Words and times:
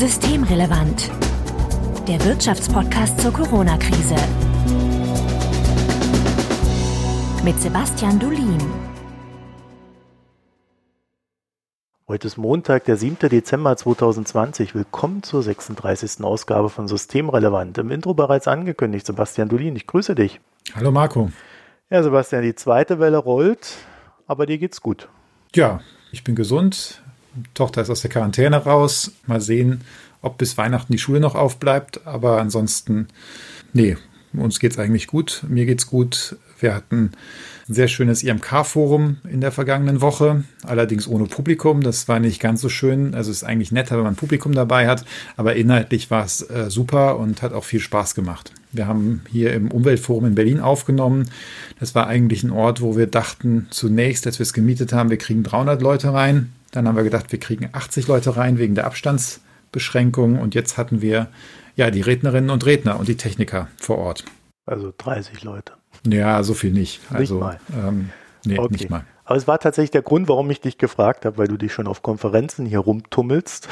Systemrelevant. 0.00 1.10
Der 2.08 2.24
Wirtschaftspodcast 2.24 3.20
zur 3.20 3.34
Corona-Krise. 3.34 4.14
Mit 7.44 7.60
Sebastian 7.60 8.18
Dulin. 8.18 8.56
Heute 12.08 12.28
ist 12.28 12.38
Montag, 12.38 12.86
der 12.86 12.96
7. 12.96 13.28
Dezember 13.28 13.76
2020. 13.76 14.74
Willkommen 14.74 15.22
zur 15.22 15.42
36. 15.42 16.24
Ausgabe 16.24 16.70
von 16.70 16.88
Systemrelevant. 16.88 17.76
Im 17.76 17.90
Intro 17.90 18.14
bereits 18.14 18.48
angekündigt, 18.48 19.04
Sebastian 19.04 19.50
Dulin. 19.50 19.76
Ich 19.76 19.86
grüße 19.86 20.14
dich. 20.14 20.40
Hallo 20.74 20.92
Marco. 20.92 21.30
Ja, 21.90 22.02
Sebastian, 22.02 22.40
die 22.40 22.54
zweite 22.54 23.00
Welle 23.00 23.18
rollt, 23.18 23.76
aber 24.26 24.46
dir 24.46 24.56
geht's 24.56 24.80
gut. 24.80 25.10
Ja, 25.54 25.80
ich 26.10 26.24
bin 26.24 26.36
gesund. 26.36 27.02
Tochter 27.54 27.82
ist 27.82 27.90
aus 27.90 28.02
der 28.02 28.10
Quarantäne 28.10 28.56
raus. 28.56 29.12
Mal 29.26 29.40
sehen, 29.40 29.82
ob 30.22 30.38
bis 30.38 30.58
Weihnachten 30.58 30.92
die 30.92 30.98
Schule 30.98 31.20
noch 31.20 31.34
aufbleibt. 31.34 32.06
Aber 32.06 32.40
ansonsten, 32.40 33.08
nee, 33.72 33.96
uns 34.32 34.60
geht's 34.60 34.78
eigentlich 34.78 35.06
gut. 35.06 35.44
Mir 35.48 35.66
geht's 35.66 35.86
gut. 35.86 36.36
Wir 36.60 36.74
hatten 36.74 37.12
ein 37.68 37.74
sehr 37.74 37.88
schönes 37.88 38.22
IMK-Forum 38.22 39.18
in 39.30 39.40
der 39.40 39.52
vergangenen 39.52 40.00
Woche, 40.00 40.44
allerdings 40.62 41.08
ohne 41.08 41.24
Publikum. 41.24 41.82
Das 41.82 42.06
war 42.06 42.20
nicht 42.20 42.40
ganz 42.40 42.60
so 42.60 42.68
schön. 42.68 43.14
Also 43.14 43.30
ist 43.30 43.44
eigentlich 43.44 43.72
netter, 43.72 43.96
wenn 43.96 44.04
man 44.04 44.16
Publikum 44.16 44.52
dabei 44.52 44.86
hat, 44.86 45.04
aber 45.36 45.56
inhaltlich 45.56 46.10
war 46.10 46.24
es 46.24 46.42
äh, 46.50 46.68
super 46.68 47.18
und 47.18 47.42
hat 47.42 47.52
auch 47.52 47.64
viel 47.64 47.80
Spaß 47.80 48.14
gemacht. 48.14 48.52
Wir 48.72 48.86
haben 48.86 49.22
hier 49.30 49.54
im 49.54 49.70
Umweltforum 49.70 50.26
in 50.26 50.34
Berlin 50.34 50.60
aufgenommen. 50.60 51.30
Das 51.78 51.94
war 51.94 52.06
eigentlich 52.06 52.42
ein 52.42 52.50
Ort, 52.50 52.82
wo 52.82 52.96
wir 52.96 53.06
dachten 53.06 53.66
zunächst, 53.70 54.26
als 54.26 54.38
wir 54.38 54.44
es 54.44 54.52
gemietet 54.52 54.92
haben, 54.92 55.10
wir 55.10 55.18
kriegen 55.18 55.42
300 55.42 55.80
Leute 55.80 56.12
rein. 56.12 56.52
Dann 56.70 56.86
haben 56.86 56.96
wir 56.96 57.02
gedacht, 57.02 57.32
wir 57.32 57.40
kriegen 57.40 57.68
80 57.72 58.06
Leute 58.06 58.36
rein 58.36 58.58
wegen 58.58 58.74
der 58.74 58.86
Abstandsbeschränkung. 58.86 60.38
Und 60.38 60.54
jetzt 60.54 60.78
hatten 60.78 61.02
wir 61.02 61.28
ja 61.76 61.90
die 61.90 62.00
Rednerinnen 62.00 62.50
und 62.50 62.64
Redner 62.66 62.98
und 62.98 63.08
die 63.08 63.16
Techniker 63.16 63.68
vor 63.76 63.98
Ort. 63.98 64.24
Also 64.66 64.92
30 64.96 65.42
Leute. 65.42 65.72
Ja, 66.06 66.42
so 66.42 66.54
viel 66.54 66.72
nicht. 66.72 67.00
Also, 67.10 67.34
nicht 67.34 67.40
mal. 67.40 67.60
Ähm, 67.76 68.10
nee, 68.44 68.58
okay. 68.58 68.72
nicht 68.72 68.90
mal. 68.90 69.04
Aber 69.24 69.36
es 69.36 69.46
war 69.46 69.58
tatsächlich 69.58 69.90
der 69.90 70.02
Grund, 70.02 70.28
warum 70.28 70.50
ich 70.50 70.60
dich 70.60 70.78
gefragt 70.78 71.24
habe, 71.24 71.38
weil 71.38 71.48
du 71.48 71.56
dich 71.56 71.72
schon 71.72 71.86
auf 71.86 72.02
Konferenzen 72.02 72.66
hier 72.66 72.80
rumtummelst. 72.80 73.68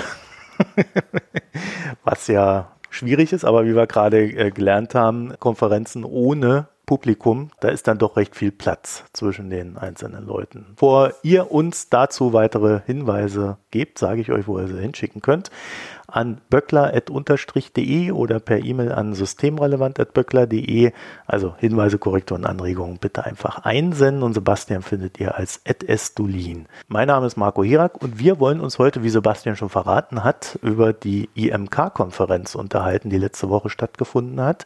Was 2.04 2.26
ja 2.26 2.72
schwierig 2.90 3.32
ist, 3.32 3.44
aber 3.44 3.64
wie 3.64 3.74
wir 3.74 3.86
gerade 3.86 4.22
äh, 4.22 4.50
gelernt 4.50 4.94
haben, 4.94 5.34
Konferenzen 5.38 6.04
ohne 6.04 6.68
Publikum, 6.88 7.50
da 7.60 7.68
ist 7.68 7.86
dann 7.86 7.98
doch 7.98 8.16
recht 8.16 8.34
viel 8.34 8.50
Platz 8.50 9.04
zwischen 9.12 9.50
den 9.50 9.76
einzelnen 9.76 10.26
Leuten. 10.26 10.68
Bevor 10.70 11.12
ihr 11.22 11.52
uns 11.52 11.90
dazu 11.90 12.32
weitere 12.32 12.80
Hinweise 12.86 13.58
gebt, 13.70 13.98
sage 13.98 14.22
ich 14.22 14.32
euch, 14.32 14.48
wo 14.48 14.58
ihr 14.58 14.68
sie 14.68 14.80
hinschicken 14.80 15.20
könnt 15.20 15.50
an 16.06 16.40
böckler.de 16.48 18.10
oder 18.12 18.40
per 18.40 18.64
E-Mail 18.64 18.92
an 18.92 19.12
systemrelevant.böckler.de. 19.12 20.92
Also 21.26 21.54
Hinweise, 21.58 21.98
Korrekturen, 21.98 22.46
Anregungen 22.46 22.96
bitte 22.96 23.24
einfach 23.26 23.58
einsenden 23.58 24.22
und 24.22 24.32
Sebastian 24.32 24.80
findet 24.80 25.20
ihr 25.20 25.36
als 25.36 25.60
@sdulin. 25.66 26.68
Mein 26.86 27.08
Name 27.08 27.26
ist 27.26 27.36
Marco 27.36 27.62
Hirak 27.62 28.02
und 28.02 28.18
wir 28.18 28.40
wollen 28.40 28.60
uns 28.60 28.78
heute, 28.78 29.02
wie 29.02 29.10
Sebastian 29.10 29.56
schon 29.56 29.68
verraten 29.68 30.24
hat, 30.24 30.58
über 30.62 30.94
die 30.94 31.28
IMK-Konferenz 31.34 32.54
unterhalten, 32.54 33.10
die 33.10 33.18
letzte 33.18 33.50
Woche 33.50 33.68
stattgefunden 33.68 34.40
hat. 34.40 34.64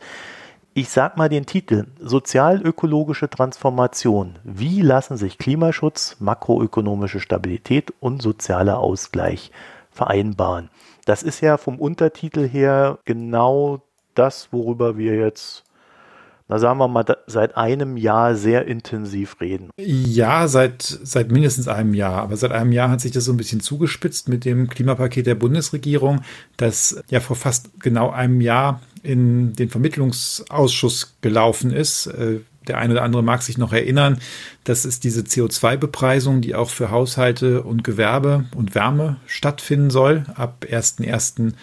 Ich 0.74 0.88
sag 0.88 1.18
mal 1.18 1.28
den 1.28 1.44
Titel 1.44 1.84
Sozialökologische 2.00 3.28
Transformation. 3.28 4.38
Wie 4.42 4.80
lassen 4.80 5.18
sich 5.18 5.36
Klimaschutz, 5.36 6.16
makroökonomische 6.18 7.20
Stabilität 7.20 7.92
und 8.00 8.22
sozialer 8.22 8.78
Ausgleich 8.78 9.50
vereinbaren? 9.90 10.70
Das 11.04 11.22
ist 11.22 11.42
ja 11.42 11.58
vom 11.58 11.78
Untertitel 11.78 12.48
her 12.48 12.98
genau 13.04 13.82
das, 14.14 14.48
worüber 14.50 14.96
wir 14.96 15.14
jetzt, 15.14 15.64
na 16.48 16.58
sagen 16.58 16.78
wir 16.78 16.88
mal, 16.88 17.04
seit 17.26 17.54
einem 17.54 17.98
Jahr 17.98 18.34
sehr 18.34 18.66
intensiv 18.66 19.42
reden. 19.42 19.68
Ja, 19.76 20.48
seit, 20.48 20.80
seit 20.80 21.30
mindestens 21.30 21.68
einem 21.68 21.92
Jahr. 21.92 22.22
Aber 22.22 22.38
seit 22.38 22.52
einem 22.52 22.72
Jahr 22.72 22.88
hat 22.88 23.02
sich 23.02 23.12
das 23.12 23.26
so 23.26 23.32
ein 23.34 23.36
bisschen 23.36 23.60
zugespitzt 23.60 24.30
mit 24.30 24.46
dem 24.46 24.70
Klimapaket 24.70 25.26
der 25.26 25.34
Bundesregierung, 25.34 26.22
das 26.56 27.02
ja 27.10 27.20
vor 27.20 27.36
fast 27.36 27.78
genau 27.78 28.08
einem 28.08 28.40
Jahr 28.40 28.80
in 29.02 29.54
den 29.54 29.68
Vermittlungsausschuss 29.68 31.16
gelaufen 31.20 31.72
ist. 31.72 32.06
Äh, 32.06 32.40
der 32.68 32.78
eine 32.78 32.92
oder 32.92 33.02
andere 33.02 33.22
mag 33.22 33.42
sich 33.42 33.58
noch 33.58 33.72
erinnern, 33.72 34.20
das 34.64 34.84
ist 34.84 35.02
diese 35.02 35.22
CO2-Bepreisung, 35.22 36.40
die 36.40 36.54
auch 36.54 36.70
für 36.70 36.90
Haushalte 36.90 37.62
und 37.62 37.82
Gewerbe 37.82 38.44
und 38.54 38.74
Wärme 38.74 39.16
stattfinden 39.26 39.90
soll 39.90 40.24
ab 40.34 40.64
1.1. 40.68 41.54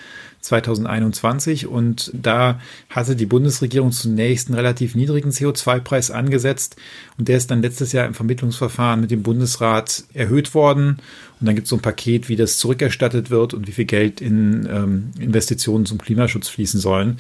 2021. 0.42 1.68
Und 1.68 2.12
da 2.14 2.60
hatte 2.90 3.16
die 3.16 3.26
Bundesregierung 3.26 3.92
zunächst 3.92 4.48
einen 4.48 4.56
relativ 4.56 4.96
niedrigen 4.96 5.32
CO2-Preis 5.32 6.12
angesetzt. 6.12 6.76
Und 7.18 7.28
der 7.28 7.38
ist 7.38 7.52
dann 7.52 7.62
letztes 7.62 7.92
Jahr 7.92 8.06
im 8.06 8.14
Vermittlungsverfahren 8.14 9.02
mit 9.02 9.12
dem 9.12 9.24
Bundesrat 9.24 10.04
erhöht 10.14 10.54
worden. 10.54 10.98
Und 11.40 11.46
dann 11.46 11.56
gibt 11.56 11.66
es 11.66 11.70
so 11.70 11.78
ein 11.78 11.82
Paket, 11.82 12.30
wie 12.30 12.36
das 12.36 12.58
zurückerstattet 12.58 13.30
wird 13.30 13.54
und 13.54 13.68
wie 13.68 13.72
viel 13.72 13.86
Geld 13.86 14.22
in 14.22 14.68
ähm, 14.70 15.12
Investitionen 15.20 15.86
zum 15.86 15.98
Klimaschutz 15.98 16.50
fließen 16.50 16.80
sollen. 16.80 17.18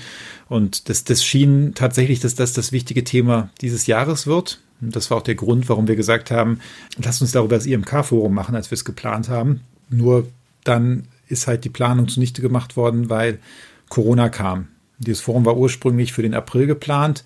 Und 0.48 0.90
das, 0.90 1.04
das 1.04 1.24
schien 1.24 1.74
tatsächlich, 1.76 2.20
dass 2.20 2.36
das 2.36 2.54
das 2.54 2.72
wichtige 2.72 3.04
Thema 3.04 3.50
dieses 3.62 3.88
Jahres 3.88 4.28
wird. 4.28 4.60
Und 4.82 4.96
das 4.96 5.10
war 5.10 5.18
auch 5.18 5.24
der 5.24 5.36
Grund, 5.36 5.70
warum 5.70 5.88
wir 5.88 5.96
gesagt 5.96 6.32
haben, 6.32 6.60
lasst 7.02 7.22
uns 7.22 7.32
darüber 7.32 7.56
das 7.56 7.66
IMK-Forum 7.66 8.34
machen, 8.34 8.56
als 8.56 8.72
wir 8.72 8.76
es 8.76 8.86
geplant 8.86 9.30
haben. 9.30 9.62
Nur 9.90 10.28
dann 10.64 11.08
ist 11.30 11.48
halt 11.48 11.64
die 11.64 11.70
Planung 11.70 12.08
zunichte 12.08 12.42
gemacht 12.42 12.76
worden, 12.76 13.10
weil 13.10 13.40
Corona 13.88 14.30
kam. 14.30 14.68
Dieses 14.98 15.22
Forum 15.22 15.46
war 15.46 15.56
ursprünglich 15.56 16.12
für 16.12 16.22
den 16.22 16.34
April 16.34 16.68
geplant, 16.68 17.24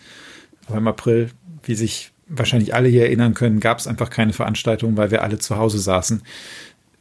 aber 0.67 0.77
im 0.77 0.87
April, 0.87 1.31
wie 1.63 1.75
sich 1.75 2.11
wahrscheinlich 2.27 2.73
alle 2.73 2.87
hier 2.87 3.05
erinnern 3.05 3.33
können, 3.33 3.59
gab 3.59 3.79
es 3.79 3.87
einfach 3.87 4.09
keine 4.09 4.33
Veranstaltung, 4.33 4.95
weil 4.97 5.11
wir 5.11 5.23
alle 5.23 5.39
zu 5.39 5.57
Hause 5.57 5.79
saßen. 5.79 6.21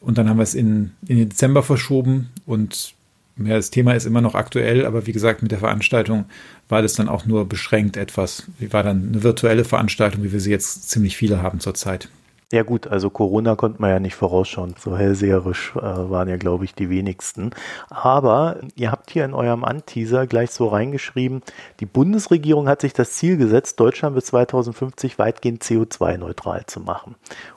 Und 0.01 0.19
dann 0.19 0.29
haben 0.29 0.39
wir 0.39 0.43
es 0.43 0.55
in, 0.55 0.93
in 1.07 1.19
den 1.19 1.29
Dezember 1.29 1.63
verschoben 1.63 2.31
und 2.47 2.95
ja, 3.39 3.55
das 3.55 3.71
Thema 3.71 3.95
ist 3.95 4.05
immer 4.05 4.21
noch 4.21 4.35
aktuell, 4.35 4.85
aber 4.85 5.07
wie 5.07 5.13
gesagt, 5.13 5.43
mit 5.43 5.53
der 5.53 5.59
Veranstaltung 5.59 6.27
war 6.69 6.83
das 6.83 6.95
dann 6.95 7.09
auch 7.09 7.25
nur 7.25 7.49
beschränkt 7.49 7.97
etwas. 7.97 8.45
War 8.71 8.83
dann 8.83 9.09
eine 9.09 9.23
virtuelle 9.23 9.65
Veranstaltung, 9.65 10.23
wie 10.23 10.33
wir 10.33 10.41
sie 10.41 10.51
jetzt 10.51 10.91
ziemlich 10.91 11.17
viele 11.17 11.41
haben 11.41 11.59
zurzeit. 11.59 12.09
Ja 12.53 12.65
gut, 12.65 12.87
also 12.87 13.09
Corona 13.09 13.57
konnte 13.57 13.81
man 13.81 13.91
ja 13.91 13.99
nicht 13.99 14.15
vorausschauen. 14.15 14.75
So 14.79 14.95
hellseherisch 14.95 15.73
äh, 15.75 15.81
waren 15.81 16.29
ja, 16.29 16.37
glaube 16.37 16.67
ich, 16.67 16.75
die 16.75 16.91
wenigsten. 16.91 17.53
Aber 17.89 18.59
ihr 18.77 18.93
habt 18.93 19.11
hier 19.11 19.25
in 19.25 19.33
eurem 19.33 19.65
Anteaser 19.65 20.27
gleich 20.27 20.51
so 20.51 20.67
reingeschrieben, 20.69 21.41
die 21.81 21.87
Bundesregierung 21.87 22.69
hat 22.69 22.83
sich 22.83 22.93
das 22.93 23.15
Ziel 23.15 23.39
gesetzt, 23.39 23.81
Deutschland 23.81 24.15
bis 24.17 24.27
2050 24.27 25.19
weitgehend 25.19 25.65
CO2-neutral 25.65 26.67
zu 26.67 26.81
machen. 26.81 27.15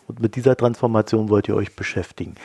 Und 0.07 0.21
mit 0.21 0.37
dieser 0.37 0.55
Transformation 0.55 1.27
wollt 1.27 1.49
ihr 1.49 1.57
euch 1.57 1.75
beschäftigen. 1.75 2.35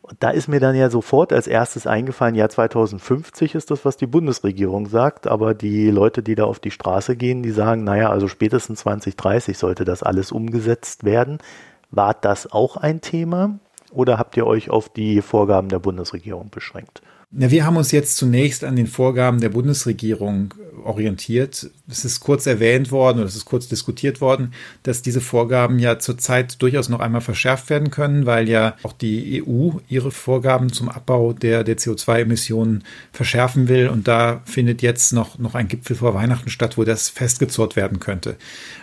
Und 0.00 0.16
da 0.20 0.30
ist 0.30 0.46
mir 0.46 0.60
dann 0.60 0.76
ja 0.76 0.90
sofort 0.90 1.32
als 1.32 1.48
erstes 1.48 1.88
eingefallen, 1.88 2.36
ja 2.36 2.48
2050 2.48 3.56
ist 3.56 3.72
das, 3.72 3.84
was 3.84 3.96
die 3.96 4.06
Bundesregierung 4.06 4.86
sagt, 4.86 5.26
aber 5.26 5.54
die 5.54 5.90
Leute, 5.90 6.22
die 6.22 6.36
da 6.36 6.44
auf 6.44 6.60
die 6.60 6.70
Straße 6.70 7.16
gehen, 7.16 7.42
die 7.42 7.50
sagen, 7.50 7.82
naja, 7.82 8.10
also 8.10 8.28
spätestens 8.28 8.80
2030 8.80 9.58
sollte 9.58 9.84
das 9.84 10.04
alles 10.04 10.30
umgesetzt 10.30 11.02
werden. 11.02 11.38
War 11.96 12.12
das 12.12 12.52
auch 12.52 12.76
ein 12.76 13.00
Thema 13.00 13.58
oder 13.90 14.18
habt 14.18 14.36
ihr 14.36 14.46
euch 14.46 14.68
auf 14.68 14.90
die 14.90 15.22
Vorgaben 15.22 15.70
der 15.70 15.78
Bundesregierung 15.78 16.50
beschränkt? 16.50 17.00
Na, 17.32 17.50
wir 17.50 17.66
haben 17.66 17.76
uns 17.76 17.90
jetzt 17.90 18.16
zunächst 18.16 18.62
an 18.62 18.76
den 18.76 18.86
Vorgaben 18.86 19.40
der 19.40 19.48
Bundesregierung 19.48 20.54
orientiert. 20.84 21.68
Es 21.88 22.04
ist 22.04 22.20
kurz 22.20 22.46
erwähnt 22.46 22.90
worden 22.90 23.18
oder 23.18 23.26
es 23.26 23.36
ist 23.36 23.44
kurz 23.44 23.68
diskutiert 23.68 24.20
worden, 24.20 24.52
dass 24.84 25.02
diese 25.02 25.20
Vorgaben 25.20 25.78
ja 25.78 25.98
zurzeit 25.98 26.62
durchaus 26.62 26.88
noch 26.88 27.00
einmal 27.00 27.20
verschärft 27.20 27.68
werden 27.68 27.90
können, 27.90 28.26
weil 28.26 28.48
ja 28.48 28.76
auch 28.82 28.92
die 28.92 29.42
EU 29.44 29.72
ihre 29.88 30.12
Vorgaben 30.12 30.72
zum 30.72 30.88
Abbau 30.88 31.32
der, 31.32 31.64
der 31.64 31.76
CO2-Emissionen 31.76 32.84
verschärfen 33.12 33.68
will. 33.68 33.88
Und 33.88 34.08
da 34.08 34.42
findet 34.44 34.80
jetzt 34.80 35.12
noch, 35.12 35.38
noch 35.38 35.54
ein 35.54 35.68
Gipfel 35.68 35.96
vor 35.96 36.14
Weihnachten 36.14 36.50
statt, 36.50 36.78
wo 36.78 36.84
das 36.84 37.08
festgezurrt 37.08 37.76
werden 37.76 38.00
könnte. 38.00 38.36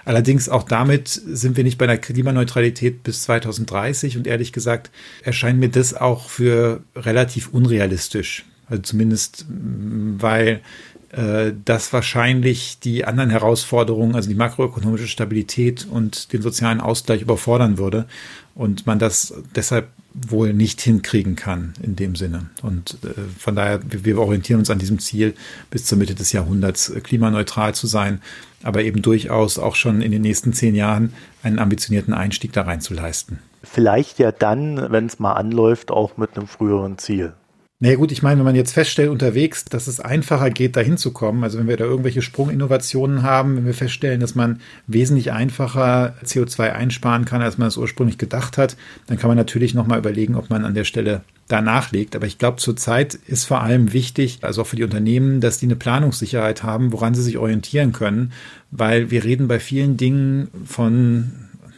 Allerdings 0.06 0.50
auch 0.50 0.64
damit 0.64 1.08
sind 1.08 1.56
wir 1.58 1.64
nicht 1.64 1.78
bei 1.78 1.86
einer 1.86 1.98
Klimaneutralität 1.98 3.04
bis 3.04 3.24
2030 3.24 4.18
und 4.18 4.28
ehrlich 4.28 4.52
gesagt 4.52 4.92
erscheint 5.24 5.60
mir 5.60 5.70
das 5.70 5.94
auch 5.94 6.30
für 6.30 6.82
relativ 6.96 7.50
unrealistisch. 7.50 8.43
Also 8.70 8.82
zumindest, 8.82 9.46
weil 9.50 10.62
äh, 11.14 11.54
das 11.64 11.94
wahrscheinlich 11.94 12.80
die 12.80 13.06
anderen 13.06 13.30
Herausforderungen, 13.30 14.16
also 14.16 14.30
die 14.30 14.36
makroökonomische 14.36 15.08
Stabilität 15.08 15.88
und 15.90 16.34
den 16.34 16.42
sozialen 16.42 16.82
Ausgleich 16.82 17.22
überfordern 17.22 17.78
würde 17.78 18.06
und 18.56 18.88
man 18.88 19.00
das 19.00 19.34
deshalb 19.56 19.90
wohl 20.14 20.54
nicht 20.54 20.82
hinkriegen 20.82 21.36
kann 21.36 21.74
in 21.82 21.96
dem 21.96 22.16
Sinne. 22.16 22.50
Und 22.62 22.98
äh, 23.04 23.14
von 23.38 23.56
daher, 23.56 23.80
wir 23.84 24.20
orientieren 24.20 24.60
uns 24.60 24.70
an 24.70 24.80
diesem 24.80 25.00
Ziel, 25.00 25.34
bis 25.70 25.86
zur 25.86 25.98
Mitte 25.98 26.16
des 26.16 26.32
Jahrhunderts 26.32 26.90
äh, 26.90 27.00
klimaneutral 27.00 27.76
zu 27.76 27.88
sein, 27.88 28.22
aber 28.64 28.84
eben 28.84 29.02
durchaus 29.02 29.60
auch 29.60 29.76
schon 29.76 30.02
in 30.02 30.12
den 30.12 30.22
nächsten 30.22 30.54
zehn 30.54 30.74
Jahren 30.74 31.14
einen 31.44 31.60
ambitionierten 31.60 32.14
Einstieg 32.14 32.54
da 32.54 32.64
rein 32.64 32.82
zu 32.82 32.94
leisten. 32.94 33.40
Vielleicht 33.64 34.20
ja 34.20 34.32
dann, 34.32 34.92
wenn 34.92 35.06
es 35.06 35.20
mal 35.20 35.34
anläuft, 35.34 35.92
auch 35.92 36.18
mit 36.18 36.36
einem 36.36 36.48
früheren 36.48 36.98
Ziel. 36.98 37.34
Naja 37.84 37.98
gut, 37.98 38.14
ich 38.14 38.24
meine, 38.24 38.38
wenn 38.38 38.46
man 38.46 38.56
jetzt 38.56 38.72
feststellt 38.72 39.10
unterwegs, 39.10 39.66
dass 39.66 39.88
es 39.88 40.00
einfacher 40.00 40.50
geht, 40.52 40.78
dahin 40.78 40.96
zu 40.96 41.12
kommen, 41.12 41.44
also 41.44 41.60
wenn 41.60 41.68
wir 41.68 41.76
da 41.76 41.84
irgendwelche 41.84 42.22
Sprunginnovationen 42.22 43.24
haben, 43.24 43.58
wenn 43.58 43.66
wir 43.66 43.74
feststellen, 43.74 44.22
dass 44.22 44.36
man 44.36 44.62
wesentlich 44.88 45.34
einfacher 45.34 46.16
CO2 46.24 46.72
einsparen 46.72 47.26
kann, 47.26 47.42
als 47.42 47.58
man 47.58 47.68
es 47.68 47.76
ursprünglich 47.76 48.18
gedacht 48.18 48.58
hat, 48.58 48.78
dann 49.08 49.20
kann 49.20 49.28
man 49.28 49.36
natürlich 49.36 49.74
nochmal 49.74 50.00
überlegen, 50.00 50.36
ob 50.36 50.50
man 50.50 50.64
an 50.64 50.76
der 50.76 50.86
Stelle 50.86 51.24
da 51.50 51.60
nachlegt. 51.60 52.16
Aber 52.16 52.26
ich 52.26 52.38
glaube, 52.38 52.56
zurzeit 52.56 53.16
ist 53.16 53.44
vor 53.44 53.62
allem 53.62 53.92
wichtig, 53.92 54.40
also 54.44 54.62
auch 54.62 54.68
für 54.68 54.78
die 54.78 54.86
Unternehmen, 54.86 55.42
dass 55.42 55.58
die 55.58 55.66
eine 55.66 55.76
Planungssicherheit 55.76 56.64
haben, 56.64 56.94
woran 56.94 57.14
sie 57.14 57.22
sich 57.22 57.38
orientieren 57.38 57.92
können, 57.92 58.32
weil 58.72 59.12
wir 59.12 59.26
reden 59.26 59.50
bei 59.50 59.60
vielen 59.60 59.98
Dingen 59.98 60.48
von 60.64 61.34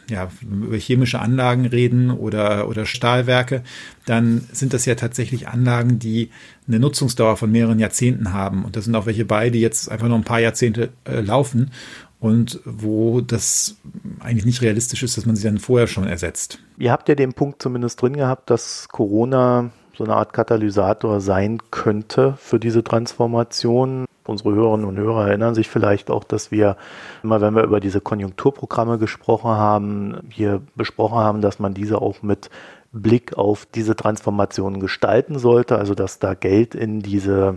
ja, 0.10 0.30
über 0.42 0.78
chemische 0.78 1.19
Anlagen 1.19 1.66
reden 1.66 2.12
oder, 2.12 2.68
oder 2.68 2.86
Stahlwerke, 2.86 3.63
dann 4.06 4.48
sind 4.52 4.74
das 4.74 4.86
ja 4.86 4.96
tatsächlich 4.96 5.48
Anlagen, 5.48 6.00
die 6.00 6.30
eine 6.68 6.80
Nutzungsdauer 6.80 7.38
von 7.38 7.52
mehreren 7.52 7.80
Jahrzehnten 7.80 8.34
haben. 8.34 8.66
Und 8.66 8.75
das 8.75 8.86
sind 8.86 8.96
auch 8.96 9.06
welche 9.06 9.25
bei, 9.25 9.50
die 9.50 9.62
jetzt 9.62 9.90
einfach 9.90 10.07
noch 10.07 10.16
ein 10.16 10.24
paar 10.24 10.40
Jahrzehnte 10.40 10.90
äh, 11.06 11.22
laufen 11.22 11.72
und 12.19 12.60
wo 12.66 13.22
das 13.22 13.78
eigentlich 14.19 14.46
nicht 14.46 14.62
realistisch 14.62 15.04
ist, 15.04 15.18
dass 15.18 15.25
man 15.25 15.36
sie 15.36 15.44
dann 15.44 15.60
vorher 15.60 15.88
schon 15.88 16.08
ersetzt. 16.08 16.60
Ihr 16.78 16.92
habt 16.92 17.10
ja 17.10 17.16
den 17.16 17.34
Punkt 17.34 17.62
zumindest 17.62 18.01
drin 18.01 18.13
gehabt, 18.13 18.50
dass 18.50 18.88
Corona 18.90 19.72
so 19.97 20.03
eine 20.03 20.15
Art 20.15 20.33
Katalysator 20.33 21.21
sein 21.21 21.59
könnte 21.71 22.33
für 22.38 22.59
diese 22.59 22.83
Transformation. 22.83 24.06
Unsere 24.25 24.56
Hörerinnen 24.56 24.86
und 24.88 24.97
Hörer 24.97 25.27
erinnern 25.27 25.56
sich 25.56 25.69
vielleicht 25.69 26.09
auch, 26.09 26.24
dass 26.24 26.51
wir 26.51 26.77
immer, 27.24 27.42
wenn 27.42 27.56
wir 27.56 27.63
über 27.63 27.80
diese 27.80 28.01
Konjunkturprogramme 28.01 28.97
gesprochen 28.97 29.51
haben, 29.51 30.18
hier 30.30 30.62
besprochen 30.75 31.18
haben, 31.18 31.42
dass 31.42 31.59
man 31.59 31.74
diese 31.74 32.01
auch 32.01 32.24
mit 32.24 32.50
Blick 32.92 33.38
auf 33.38 33.65
diese 33.65 33.95
Transformation 33.95 34.80
gestalten 34.80 35.38
sollte, 35.38 35.77
also 35.77 35.94
dass 35.94 36.18
da 36.19 36.33
Geld 36.33 36.75
in 36.75 37.01
diese 37.01 37.56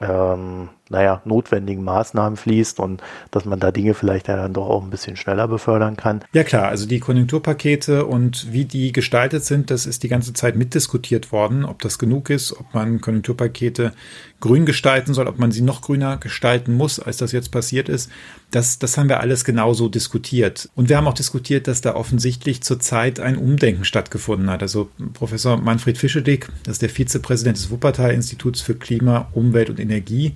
ähm, 0.00 0.70
naja, 0.90 1.22
notwendigen 1.24 1.84
Maßnahmen 1.84 2.36
fließt 2.36 2.80
und 2.80 3.02
dass 3.30 3.44
man 3.44 3.60
da 3.60 3.72
Dinge 3.72 3.94
vielleicht 3.94 4.28
ja 4.28 4.36
dann 4.36 4.52
doch 4.52 4.68
auch 4.68 4.82
ein 4.82 4.90
bisschen 4.90 5.16
schneller 5.16 5.48
befördern 5.48 5.96
kann. 5.96 6.20
Ja 6.32 6.44
klar, 6.44 6.68
also 6.68 6.86
die 6.86 7.00
Konjunkturpakete 7.00 8.06
und 8.06 8.52
wie 8.52 8.64
die 8.64 8.92
gestaltet 8.92 9.44
sind, 9.44 9.70
das 9.70 9.86
ist 9.86 10.02
die 10.02 10.08
ganze 10.08 10.32
Zeit 10.32 10.56
mitdiskutiert 10.56 11.32
worden, 11.32 11.64
ob 11.64 11.82
das 11.82 11.98
genug 11.98 12.30
ist, 12.30 12.52
ob 12.52 12.72
man 12.74 13.00
Konjunkturpakete 13.00 13.92
grün 14.40 14.66
gestalten 14.66 15.14
soll, 15.14 15.26
ob 15.26 15.38
man 15.38 15.50
sie 15.50 15.62
noch 15.62 15.82
grüner 15.82 16.16
gestalten 16.16 16.74
muss, 16.74 17.00
als 17.00 17.16
das 17.16 17.32
jetzt 17.32 17.50
passiert 17.50 17.88
ist. 17.88 18.10
Das, 18.50 18.78
das 18.78 18.96
haben 18.96 19.08
wir 19.08 19.20
alles 19.20 19.44
genauso 19.44 19.88
diskutiert. 19.88 20.68
Und 20.74 20.88
wir 20.88 20.96
haben 20.96 21.08
auch 21.08 21.14
diskutiert, 21.14 21.66
dass 21.66 21.80
da 21.80 21.94
offensichtlich 21.94 22.62
zurzeit 22.62 23.20
ein 23.20 23.36
Umdenken 23.36 23.84
stattgefunden 23.84 24.48
hat. 24.48 24.62
Also 24.62 24.90
Professor 25.12 25.56
Manfred 25.56 25.98
Fischedick, 25.98 26.48
das 26.62 26.74
ist 26.74 26.82
der 26.82 26.88
Vizepräsident 26.88 27.58
des 27.58 27.70
Wuppertal-Instituts 27.70 28.60
für 28.60 28.74
Klima, 28.74 29.28
Umwelt 29.32 29.70
und 29.70 29.80
Energie, 29.80 30.34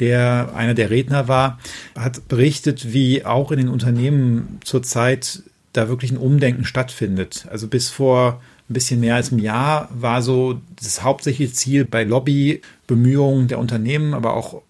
der 0.00 0.52
einer 0.54 0.74
der 0.74 0.90
Redner 0.90 1.28
war, 1.28 1.58
hat 1.96 2.26
berichtet, 2.28 2.92
wie 2.92 3.24
auch 3.24 3.52
in 3.52 3.58
den 3.58 3.68
Unternehmen 3.68 4.58
zurzeit 4.64 5.42
da 5.72 5.88
wirklich 5.88 6.10
ein 6.10 6.16
Umdenken 6.16 6.64
stattfindet. 6.64 7.46
Also 7.50 7.68
bis 7.68 7.90
vor 7.90 8.40
ein 8.68 8.74
bisschen 8.74 9.00
mehr 9.00 9.16
als 9.16 9.32
einem 9.32 9.40
Jahr 9.40 9.88
war 9.92 10.22
so 10.22 10.60
das 10.80 11.02
hauptsächliche 11.02 11.52
Ziel 11.52 11.84
bei 11.84 12.04
Lobbybemühungen 12.04 13.48
der 13.48 13.58
Unternehmen, 13.58 14.14
aber 14.14 14.34
auch 14.34 14.62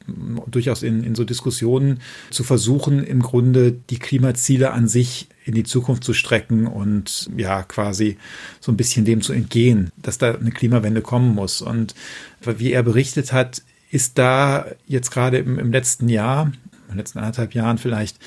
durchaus 0.47 0.83
in, 0.83 1.05
in 1.05 1.15
so 1.15 1.25
Diskussionen 1.25 2.01
zu 2.31 2.43
versuchen, 2.43 3.05
im 3.05 3.21
Grunde 3.21 3.73
die 3.73 3.99
Klimaziele 3.99 4.73
an 4.73 4.89
sich 4.89 5.29
in 5.45 5.55
die 5.55 5.65
Zukunft 5.65 6.03
zu 6.05 6.15
strecken 6.15 6.67
und 6.67 7.29
ja, 7.37 7.63
quasi 7.63 8.17
so 8.61 8.73
ein 8.73 8.77
bisschen 8.77 9.05
dem 9.05 9.21
zu 9.21 9.35
entgehen, 9.35 9.91
dass 9.97 10.17
da 10.17 10.35
eine 10.35 10.51
Klimawende 10.51 11.03
kommen 11.03 11.35
muss. 11.35 11.61
Und 11.61 11.95
wie 12.41 12.73
er 12.73 12.83
berichtet 12.83 13.35
hat, 13.35 13.63
ist 13.91 14.19
da 14.19 14.67
jetzt 14.87 15.11
gerade 15.11 15.39
im, 15.39 15.59
im 15.59 15.73
letzten 15.73 16.09
Jahr, 16.09 16.47
in 16.47 16.53
den 16.91 16.99
letzten 16.99 17.19
anderthalb 17.19 17.55
Jahren 17.55 17.79
vielleicht 17.79 18.19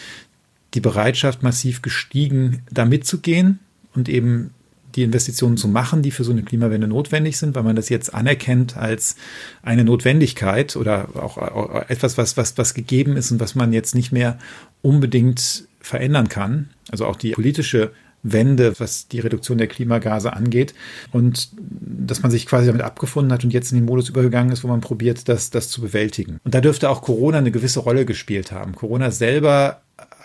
die 0.74 0.82
Bereitschaft 0.82 1.44
massiv 1.44 1.82
gestiegen, 1.82 2.64
da 2.72 2.86
mitzugehen 2.86 3.60
und 3.94 4.10
eben 4.10 4.52
die 4.96 5.04
Investitionen 5.04 5.58
zu 5.58 5.68
machen, 5.68 6.02
die 6.02 6.12
für 6.12 6.24
so 6.24 6.32
eine 6.32 6.44
Klimawende 6.44 6.88
notwendig 6.88 7.38
sind, 7.38 7.56
weil 7.56 7.64
man 7.64 7.76
das 7.76 7.90
jetzt 7.90 8.14
anerkennt 8.14 8.78
als 8.78 9.16
eine 9.64 9.84
Notwendigkeit 9.84 10.76
oder 10.76 11.10
auch, 11.16 11.38
auch 11.38 11.90
etwas, 11.90 12.18
was, 12.18 12.38
was, 12.38 12.58
was 12.58 12.74
gegeben 12.74 13.18
ist 13.18 13.32
und 13.32 13.40
was 13.40 13.56
man 13.56 13.74
jetzt 13.74 13.96
nicht 13.96 14.12
mehr 14.12 14.38
unbedingt 14.82 15.68
verändern 15.80 16.30
kann. 16.30 16.70
Also 16.92 17.06
auch 17.06 17.16
die 17.16 17.32
politische 17.32 17.92
Wende, 18.24 18.80
was 18.80 19.08
die 19.08 19.20
Reduktion 19.20 19.58
der 19.58 19.68
Klimagase 19.68 20.34
angeht. 20.34 20.74
Und 21.12 21.50
dass 21.60 22.22
man 22.22 22.32
sich 22.32 22.46
quasi 22.46 22.68
damit 22.68 22.82
abgefunden 22.82 23.32
hat 23.32 23.44
und 23.44 23.54
jetzt 23.54 23.72
in 23.72 23.80
den 23.80 23.86
Modus 23.86 24.10
übergegangen 24.10 24.52
ist, 24.52 24.64
wo 24.64 24.68
man 24.68 24.82
probiert, 24.82 25.28
das, 25.30 25.50
das 25.50 25.70
zu 25.70 25.82
bewältigen. 25.82 26.40
Und 26.44 26.56
da 26.56 26.62
dürfte 26.62 26.90
auch 26.90 27.02
Corona 27.02 27.38
eine 27.38 27.52
gewisse 27.52 27.82
Rolle 27.82 28.06
gespielt 28.06 28.52
haben. 28.52 28.74
Corona 28.74 29.12
selber 29.12 29.82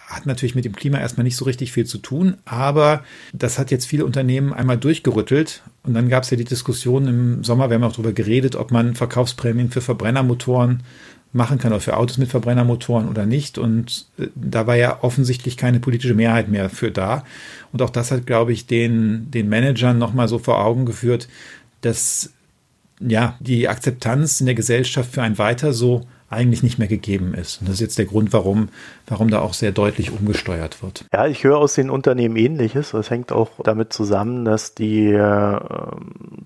hat 0.09 0.25
natürlich 0.25 0.55
mit 0.55 0.65
dem 0.65 0.75
Klima 0.75 0.99
erstmal 0.99 1.25
nicht 1.25 1.37
so 1.37 1.45
richtig 1.45 1.71
viel 1.71 1.85
zu 1.85 1.99
tun, 1.99 2.39
aber 2.47 3.03
das 3.35 3.59
hat 3.59 3.71
jetzt 3.71 3.85
viele 3.85 4.07
Unternehmen 4.07 4.55
einmal 4.55 4.79
durchgerüttelt. 4.79 5.63
Und 5.83 5.93
dann 5.93 6.09
gab 6.09 6.23
es 6.23 6.31
ja 6.31 6.39
die 6.39 6.45
Diskussion 6.45 7.07
im 7.07 7.45
Sommer, 7.45 7.69
wir 7.69 7.75
haben 7.75 7.85
auch 7.85 7.93
darüber 7.93 8.13
geredet, 8.13 8.57
ob 8.57 8.71
man 8.71 8.95
Verkaufsprämien 8.95 9.71
für 9.71 9.83
Verbrennermotoren 9.83 10.83
machen 11.33 11.59
kann 11.59 11.73
oder 11.73 11.81
für 11.81 11.97
Autos 11.97 12.19
mit 12.19 12.29
Verbrennermotoren 12.29 13.09
oder 13.09 13.27
nicht. 13.27 13.59
Und 13.59 14.07
äh, 14.19 14.29
da 14.35 14.67
war 14.67 14.77
ja 14.77 15.03
offensichtlich 15.03 15.57
keine 15.57 15.81
politische 15.81 16.15
Mehrheit 16.15 16.49
mehr 16.49 16.71
für 16.71 16.91
da. 16.91 17.25
Und 17.73 17.83
auch 17.83 17.91
das 17.91 18.11
hat, 18.11 18.27
glaube 18.27 18.53
ich, 18.53 18.67
den, 18.67 19.31
den 19.31 19.49
Managern 19.49 19.99
nochmal 19.99 20.29
so 20.29 20.39
vor 20.39 20.65
Augen 20.65 20.87
geführt, 20.87 21.29
dass 21.81 22.33
ja 23.01 23.37
die 23.41 23.69
Akzeptanz 23.69 24.41
in 24.41 24.47
der 24.47 24.55
Gesellschaft 24.55 25.13
für 25.13 25.23
ein 25.23 25.39
Weiter 25.39 25.73
so 25.73 26.07
eigentlich 26.31 26.63
nicht 26.63 26.79
mehr 26.79 26.89
gegeben 26.89 27.33
ist. 27.33 27.61
Und 27.61 27.69
das 27.69 27.77
ist 27.77 27.81
jetzt 27.81 27.99
der 27.99 28.05
Grund, 28.05 28.33
warum, 28.33 28.69
warum 29.07 29.31
da 29.31 29.41
auch 29.41 29.55
sehr 29.55 29.73
deutlich 29.73 30.11
umgesteuert 30.13 30.83
wird. 30.83 31.07
Ja, 31.13 31.27
ich 31.27 31.43
höre 31.45 31.57
aus 31.57 31.75
den 31.75 31.89
Unternehmen 31.89 32.37
Ähnliches. 32.37 32.91
Das 32.91 33.11
hängt 33.11 33.33
auch 33.33 33.51
damit 33.65 33.93
zusammen, 33.93 34.45
dass 34.45 34.75
die 34.75 35.07
äh, 35.07 35.61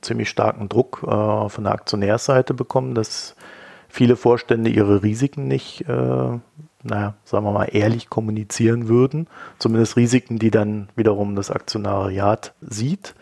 ziemlich 0.00 0.28
starken 0.28 0.69
Druck 0.69 1.02
äh, 1.02 1.49
von 1.49 1.64
der 1.64 1.73
Aktionärsseite 1.73 2.55
bekommen, 2.55 2.94
dass 2.94 3.35
viele 3.93 4.17
Vorstände 4.17 4.71
ihre 4.71 5.03
Risiken 5.03 5.47
nicht, 5.47 5.83
äh, 5.83 6.39
naja, 6.83 7.15
sagen 7.25 7.44
wir 7.44 7.53
mal, 7.53 7.69
ehrlich 7.71 8.09
kommunizieren 8.09 8.89
würden. 8.89 9.29
Zumindest 9.59 9.97
Risiken, 9.97 10.39
die 10.39 10.50
dann 10.50 10.89
wiederum 10.97 11.37
das 11.37 11.50
Aktionariat 11.50 12.55
sieht. 12.62 13.15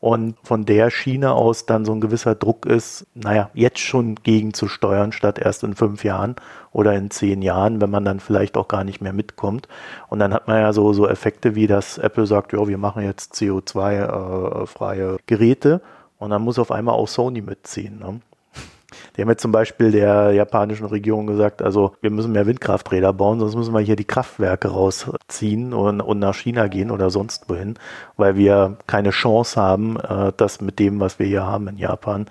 Und 0.00 0.34
von 0.42 0.64
der 0.64 0.90
Schiene 0.90 1.32
aus 1.32 1.66
dann 1.66 1.84
so 1.84 1.92
ein 1.92 2.00
gewisser 2.00 2.34
Druck 2.34 2.66
ist, 2.66 3.06
naja, 3.14 3.50
jetzt 3.54 3.78
schon 3.78 4.16
gegenzusteuern, 4.16 5.12
statt 5.12 5.38
erst 5.38 5.62
in 5.62 5.76
fünf 5.76 6.02
Jahren 6.02 6.34
oder 6.72 6.94
in 6.94 7.12
zehn 7.12 7.40
Jahren, 7.40 7.80
wenn 7.80 7.90
man 7.90 8.04
dann 8.04 8.18
vielleicht 8.18 8.56
auch 8.56 8.66
gar 8.66 8.82
nicht 8.82 9.00
mehr 9.00 9.12
mitkommt. 9.12 9.68
Und 10.08 10.18
dann 10.18 10.34
hat 10.34 10.48
man 10.48 10.60
ja 10.60 10.72
so, 10.72 10.92
so 10.92 11.08
Effekte 11.08 11.54
wie, 11.54 11.68
dass 11.68 11.98
Apple 11.98 12.26
sagt, 12.26 12.52
ja, 12.52 12.66
wir 12.66 12.78
machen 12.78 13.04
jetzt 13.04 13.34
CO2-freie 13.34 15.14
äh, 15.14 15.18
Geräte. 15.26 15.80
Und 16.18 16.30
dann 16.30 16.42
muss 16.42 16.58
auf 16.58 16.72
einmal 16.72 16.96
auch 16.96 17.06
Sony 17.06 17.40
mitziehen. 17.40 18.00
Ne? 18.00 18.20
Die 19.16 19.22
haben 19.22 19.28
jetzt 19.28 19.42
zum 19.42 19.52
Beispiel 19.52 19.90
der 19.90 20.32
japanischen 20.32 20.86
Regierung 20.86 21.26
gesagt, 21.26 21.62
also 21.62 21.94
wir 22.00 22.10
müssen 22.10 22.32
mehr 22.32 22.46
Windkrafträder 22.46 23.12
bauen, 23.12 23.40
sonst 23.40 23.56
müssen 23.56 23.74
wir 23.74 23.80
hier 23.80 23.96
die 23.96 24.04
Kraftwerke 24.04 24.68
rausziehen 24.68 25.72
und, 25.72 26.00
und 26.00 26.18
nach 26.18 26.34
China 26.34 26.68
gehen 26.68 26.90
oder 26.90 27.10
sonst 27.10 27.48
wohin, 27.48 27.74
weil 28.16 28.36
wir 28.36 28.78
keine 28.86 29.10
Chance 29.10 29.60
haben, 29.60 29.98
äh, 29.98 30.32
das 30.36 30.60
mit 30.60 30.78
dem, 30.78 31.00
was 31.00 31.18
wir 31.18 31.26
hier 31.26 31.44
haben 31.44 31.68
in 31.68 31.78
Japan, 31.78 32.26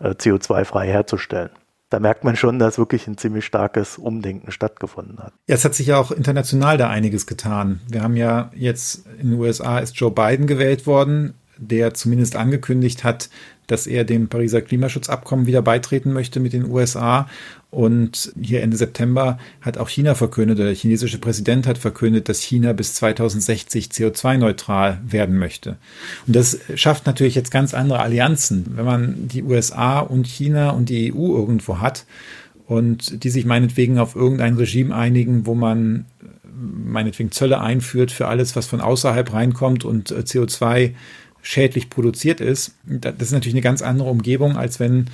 äh, 0.00 0.10
CO2-frei 0.10 0.86
herzustellen 0.86 1.50
da 1.90 1.98
merkt 1.98 2.22
man 2.22 2.36
schon, 2.36 2.60
dass 2.60 2.78
wirklich 2.78 3.06
ein 3.08 3.18
ziemlich 3.18 3.44
starkes 3.44 3.98
Umdenken 3.98 4.52
stattgefunden 4.52 5.18
hat. 5.18 5.32
Ja, 5.48 5.56
es 5.56 5.64
hat 5.64 5.74
sich 5.74 5.88
ja 5.88 5.98
auch 5.98 6.12
international 6.12 6.78
da 6.78 6.88
einiges 6.88 7.26
getan. 7.26 7.80
Wir 7.88 8.02
haben 8.02 8.16
ja 8.16 8.50
jetzt 8.54 9.06
in 9.18 9.30
den 9.30 9.40
USA 9.40 9.80
ist 9.80 9.96
Joe 9.96 10.12
Biden 10.12 10.46
gewählt 10.46 10.86
worden, 10.86 11.34
der 11.60 11.94
zumindest 11.94 12.36
angekündigt 12.36 13.04
hat, 13.04 13.28
dass 13.66 13.86
er 13.86 14.04
dem 14.04 14.28
Pariser 14.28 14.62
Klimaschutzabkommen 14.62 15.46
wieder 15.46 15.62
beitreten 15.62 16.12
möchte 16.12 16.40
mit 16.40 16.52
den 16.52 16.68
USA. 16.68 17.28
Und 17.70 18.32
hier 18.40 18.62
Ende 18.62 18.76
September 18.76 19.38
hat 19.60 19.78
auch 19.78 19.88
China 19.88 20.16
verkündet, 20.16 20.58
der 20.58 20.74
chinesische 20.74 21.18
Präsident 21.18 21.68
hat 21.68 21.78
verkündet, 21.78 22.28
dass 22.28 22.40
China 22.40 22.72
bis 22.72 22.94
2060 22.94 23.86
CO2-neutral 23.86 25.00
werden 25.06 25.38
möchte. 25.38 25.76
Und 26.26 26.34
das 26.34 26.58
schafft 26.74 27.06
natürlich 27.06 27.36
jetzt 27.36 27.52
ganz 27.52 27.72
andere 27.72 28.00
Allianzen. 28.00 28.72
Wenn 28.74 28.84
man 28.84 29.28
die 29.28 29.44
USA 29.44 30.00
und 30.00 30.26
China 30.26 30.70
und 30.70 30.88
die 30.88 31.14
EU 31.14 31.36
irgendwo 31.36 31.78
hat 31.78 32.06
und 32.66 33.22
die 33.22 33.30
sich 33.30 33.44
meinetwegen 33.44 33.98
auf 33.98 34.16
irgendein 34.16 34.56
Regime 34.56 34.94
einigen, 34.94 35.46
wo 35.46 35.54
man 35.54 36.06
meinetwegen 36.52 37.30
Zölle 37.30 37.60
einführt 37.60 38.10
für 38.10 38.26
alles, 38.26 38.56
was 38.56 38.66
von 38.66 38.80
außerhalb 38.80 39.32
reinkommt 39.32 39.84
und 39.84 40.12
CO2 40.12 40.92
schädlich 41.42 41.90
produziert 41.90 42.40
ist. 42.40 42.74
Das 42.84 43.14
ist 43.18 43.32
natürlich 43.32 43.54
eine 43.54 43.62
ganz 43.62 43.82
andere 43.82 44.08
Umgebung, 44.08 44.56
als 44.56 44.80
wenn 44.80 45.06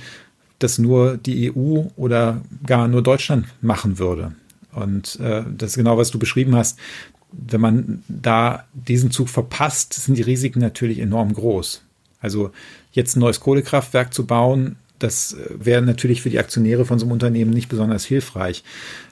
das 0.59 0.77
nur 0.77 1.17
die 1.17 1.51
EU 1.51 1.83
oder 1.95 2.41
gar 2.65 2.87
nur 2.87 3.03
Deutschland 3.03 3.47
machen 3.61 3.99
würde. 3.99 4.33
Und 4.71 5.19
äh, 5.19 5.43
das 5.57 5.71
ist 5.71 5.77
genau, 5.77 5.97
was 5.97 6.11
du 6.11 6.19
beschrieben 6.19 6.55
hast. 6.55 6.79
Wenn 7.31 7.61
man 7.61 8.03
da 8.07 8.65
diesen 8.73 9.11
Zug 9.11 9.29
verpasst, 9.29 9.93
sind 9.93 10.17
die 10.17 10.23
Risiken 10.23 10.59
natürlich 10.59 10.99
enorm 10.99 11.33
groß. 11.33 11.81
Also 12.19 12.51
jetzt 12.91 13.15
ein 13.15 13.19
neues 13.19 13.39
Kohlekraftwerk 13.39 14.13
zu 14.13 14.25
bauen, 14.25 14.77
das 14.99 15.33
äh, 15.33 15.49
wäre 15.59 15.81
natürlich 15.81 16.21
für 16.21 16.29
die 16.29 16.39
Aktionäre 16.39 16.85
von 16.85 16.99
so 16.99 17.05
einem 17.05 17.11
Unternehmen 17.11 17.51
nicht 17.51 17.69
besonders 17.69 18.05
hilfreich. 18.05 18.63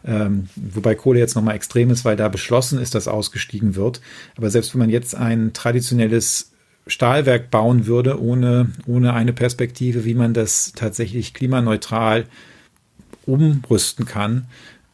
Ähm, 0.06 0.50
wobei 0.56 0.96
Kohle 0.96 1.20
jetzt 1.20 1.36
nochmal 1.36 1.56
extrem 1.56 1.90
ist, 1.90 2.06
weil 2.06 2.16
da 2.16 2.30
beschlossen 2.30 2.80
ist, 2.80 2.96
dass 2.96 3.08
ausgestiegen 3.08 3.76
wird. 3.76 4.02
Aber 4.36 4.50
selbst 4.50 4.74
wenn 4.74 4.80
man 4.80 4.90
jetzt 4.90 5.16
ein 5.16 5.54
traditionelles 5.54 6.52
Stahlwerk 6.88 7.50
bauen 7.50 7.88
würde, 7.88 8.22
ohne, 8.22 8.70
ohne 8.86 9.14
eine 9.14 9.34
Perspektive, 9.34 10.06
wie 10.06 10.14
man 10.14 10.34
das 10.34 10.74
tatsächlich 10.76 11.34
klimaneutral 11.34 12.26
umrüsten 13.26 14.06
kann, 14.06 14.46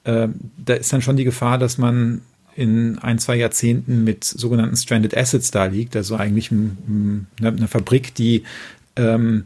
äh, 0.04 0.28
da 0.58 0.74
ist 0.74 0.92
dann 0.94 1.02
schon 1.02 1.18
die 1.18 1.26
Gefahr, 1.26 1.58
dass 1.58 1.78
man 1.78 2.22
in 2.56 2.98
ein, 3.00 3.20
zwei 3.20 3.36
Jahrzehnten 3.36 4.04
mit 4.04 4.24
sogenannten 4.24 4.76
Stranded 4.76 5.16
Assets 5.16 5.52
da 5.52 5.66
liegt, 5.66 5.96
also 5.96 6.16
eigentlich 6.16 6.52
eine, 6.52 7.26
eine 7.42 7.68
Fabrik, 7.68 8.14
die 8.16 8.44
ähm, 8.96 9.46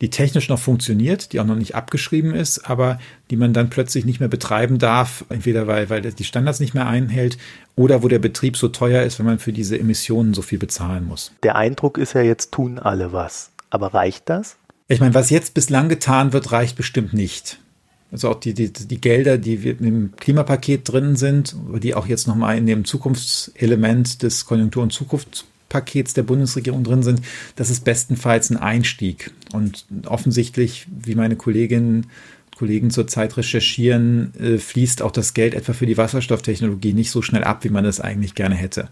die 0.00 0.10
technisch 0.10 0.48
noch 0.48 0.58
funktioniert, 0.58 1.32
die 1.32 1.40
auch 1.40 1.46
noch 1.46 1.56
nicht 1.56 1.74
abgeschrieben 1.74 2.34
ist, 2.34 2.68
aber 2.68 2.98
die 3.30 3.36
man 3.36 3.52
dann 3.52 3.70
plötzlich 3.70 4.04
nicht 4.04 4.20
mehr 4.20 4.28
betreiben 4.28 4.78
darf, 4.78 5.24
entweder 5.28 5.66
weil, 5.66 5.88
weil 5.88 6.02
die 6.02 6.24
Standards 6.24 6.60
nicht 6.60 6.74
mehr 6.74 6.86
einhält 6.86 7.38
oder 7.76 8.02
wo 8.02 8.08
der 8.08 8.18
Betrieb 8.18 8.56
so 8.56 8.68
teuer 8.68 9.02
ist, 9.02 9.18
wenn 9.18 9.26
man 9.26 9.38
für 9.38 9.52
diese 9.52 9.78
Emissionen 9.78 10.34
so 10.34 10.42
viel 10.42 10.58
bezahlen 10.58 11.06
muss. 11.06 11.32
Der 11.42 11.56
Eindruck 11.56 11.98
ist 11.98 12.12
ja 12.12 12.20
jetzt 12.20 12.52
tun 12.52 12.78
alle 12.78 13.12
was. 13.12 13.50
Aber 13.70 13.94
reicht 13.94 14.28
das? 14.28 14.56
Ich 14.88 15.00
meine, 15.00 15.14
was 15.14 15.30
jetzt 15.30 15.54
bislang 15.54 15.88
getan 15.88 16.32
wird, 16.32 16.52
reicht 16.52 16.76
bestimmt 16.76 17.12
nicht. 17.12 17.58
Also 18.12 18.30
auch 18.30 18.38
die, 18.38 18.54
die, 18.54 18.72
die 18.72 19.00
Gelder, 19.00 19.36
die 19.36 19.54
im 19.54 20.14
Klimapaket 20.16 20.90
drin 20.90 21.16
sind, 21.16 21.56
die 21.82 21.94
auch 21.94 22.06
jetzt 22.06 22.28
nochmal 22.28 22.56
in 22.56 22.66
dem 22.66 22.84
Zukunftselement 22.84 24.22
des 24.22 24.46
Konjunktur- 24.46 24.84
und 24.84 24.92
Zukunfts 24.92 25.44
Pakets 25.68 26.14
der 26.14 26.22
Bundesregierung 26.22 26.84
drin 26.84 27.02
sind, 27.02 27.22
das 27.56 27.70
ist 27.70 27.84
bestenfalls 27.84 28.50
ein 28.50 28.56
Einstieg. 28.56 29.32
Und 29.52 29.86
offensichtlich, 30.06 30.86
wie 30.88 31.14
meine 31.14 31.36
Kolleginnen 31.36 32.06
und 32.46 32.56
Kollegen 32.56 32.90
zurzeit 32.90 33.36
recherchieren, 33.36 34.32
äh, 34.38 34.58
fließt 34.58 35.02
auch 35.02 35.12
das 35.12 35.34
Geld 35.34 35.54
etwa 35.54 35.72
für 35.72 35.86
die 35.86 35.96
Wasserstofftechnologie 35.96 36.92
nicht 36.92 37.10
so 37.10 37.22
schnell 37.22 37.44
ab, 37.44 37.64
wie 37.64 37.70
man 37.70 37.84
es 37.84 38.00
eigentlich 38.00 38.34
gerne 38.34 38.54
hätte. 38.54 38.88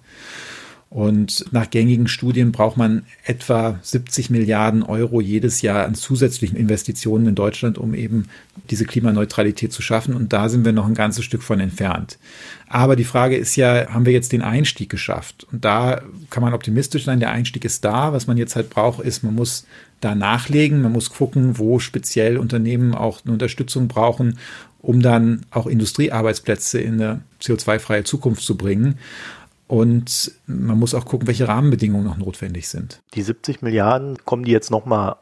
Und 0.91 1.47
nach 1.51 1.71
gängigen 1.71 2.07
Studien 2.07 2.53
braucht 2.53 2.77
man 2.77 3.05
etwa 3.25 3.81
70 3.83 4.31
Milliarden 4.31 4.85
Euro 4.85 5.21
jedes 5.21 5.61
Jahr 5.61 5.87
an 5.87 5.97
zusätzlichen 5.97 6.57
Investitionen 6.57 7.27
in 7.27 7.35
Deutschland, 7.35 7.79
um 7.79 7.95
eben 7.95 8.29
diese 8.71 8.85
Klimaneutralität 8.85 9.73
zu 9.73 9.83
schaffen. 9.83 10.15
Und 10.15 10.33
da 10.33 10.49
sind 10.49 10.65
wir 10.65 10.73
noch 10.73 10.87
ein 10.87 10.95
ganzes 10.95 11.25
Stück 11.25 11.43
von 11.43 11.59
entfernt. 11.59 12.19
Aber 12.69 12.95
die 12.95 13.05
Frage 13.05 13.37
ist 13.37 13.57
ja, 13.57 13.89
haben 13.89 14.07
wir 14.07 14.13
jetzt 14.13 14.33
den 14.33 14.43
Einstieg 14.43 14.89
geschafft? 14.89 15.45
Und 15.51 15.65
da 15.65 16.01
kann 16.31 16.45
man 16.45 16.55
optimistisch 16.55 17.05
sein. 17.05 17.19
Der 17.19 17.33
Einstieg 17.33 17.65
ist 17.65 17.85
da. 17.85 18.13
Was 18.13 18.29
man 18.29 18.37
jetzt 18.37 18.55
halt 18.55 18.71
braucht, 18.71 19.01
ist, 19.01 19.25
man 19.25 19.35
muss 19.35 19.67
da 20.01 20.15
nachlegen. 20.15 20.81
Man 20.81 20.93
muss 20.93 21.11
gucken, 21.11 21.59
wo 21.59 21.81
speziell 21.81 22.39
Unternehmen 22.39 22.95
auch 22.95 23.25
eine 23.25 23.33
Unterstützung 23.33 23.89
brauchen, 23.89 24.39
um 24.81 25.03
dann 25.03 25.45
auch 25.51 25.67
Industriearbeitsplätze 25.67 26.79
in 26.79 26.95
eine 26.95 27.23
CO2-freie 27.43 28.05
Zukunft 28.05 28.43
zu 28.43 28.57
bringen. 28.57 28.99
Und 29.75 30.31
man 30.47 30.79
muss 30.79 30.95
auch 30.95 31.05
gucken, 31.05 31.27
welche 31.27 31.49
Rahmenbedingungen 31.49 32.05
noch 32.05 32.17
notwendig 32.17 32.69
sind. 32.69 33.03
Die 33.15 33.23
70 33.23 33.61
Milliarden, 33.61 34.19
kommen 34.25 34.45
die 34.45 34.53
jetzt 34.53 34.71
nochmal 34.71 35.17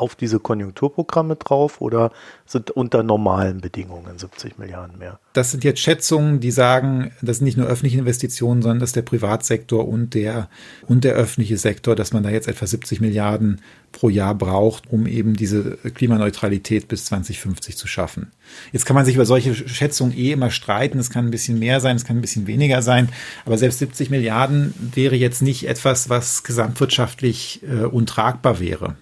auf 0.00 0.14
diese 0.14 0.38
Konjunkturprogramme 0.40 1.36
drauf 1.36 1.80
oder 1.80 2.12
sind 2.46 2.70
unter 2.70 3.02
normalen 3.02 3.60
Bedingungen 3.60 4.18
70 4.18 4.58
Milliarden 4.58 4.98
mehr? 4.98 5.18
Das 5.32 5.50
sind 5.50 5.64
jetzt 5.64 5.80
Schätzungen, 5.80 6.40
die 6.40 6.50
sagen, 6.50 7.12
das 7.22 7.38
sind 7.38 7.44
nicht 7.44 7.56
nur 7.56 7.66
öffentliche 7.66 7.98
Investitionen, 7.98 8.62
sondern 8.62 8.80
das 8.80 8.90
ist 8.90 8.96
der 8.96 9.02
Privatsektor 9.02 9.86
und 9.86 10.14
der, 10.14 10.48
und 10.86 11.04
der 11.04 11.14
öffentliche 11.14 11.58
Sektor, 11.58 11.94
dass 11.94 12.12
man 12.12 12.22
da 12.22 12.30
jetzt 12.30 12.48
etwa 12.48 12.66
70 12.66 13.00
Milliarden 13.00 13.60
pro 13.92 14.08
Jahr 14.08 14.34
braucht, 14.34 14.90
um 14.90 15.06
eben 15.06 15.34
diese 15.34 15.76
Klimaneutralität 15.94 16.88
bis 16.88 17.06
2050 17.06 17.76
zu 17.76 17.86
schaffen. 17.86 18.32
Jetzt 18.72 18.86
kann 18.86 18.94
man 18.94 19.04
sich 19.04 19.14
über 19.14 19.26
solche 19.26 19.54
Schätzungen 19.54 20.16
eh 20.16 20.32
immer 20.32 20.50
streiten. 20.50 20.98
Es 20.98 21.10
kann 21.10 21.26
ein 21.26 21.30
bisschen 21.30 21.58
mehr 21.58 21.80
sein, 21.80 21.96
es 21.96 22.04
kann 22.04 22.18
ein 22.18 22.22
bisschen 22.22 22.46
weniger 22.46 22.82
sein. 22.82 23.08
Aber 23.44 23.58
selbst 23.58 23.78
70 23.78 24.10
Milliarden 24.10 24.74
wäre 24.94 25.16
jetzt 25.16 25.42
nicht 25.42 25.68
etwas, 25.68 26.08
was 26.08 26.42
gesamtwirtschaftlich 26.42 27.62
äh, 27.62 27.84
untragbar 27.84 28.60
wäre. 28.60 28.96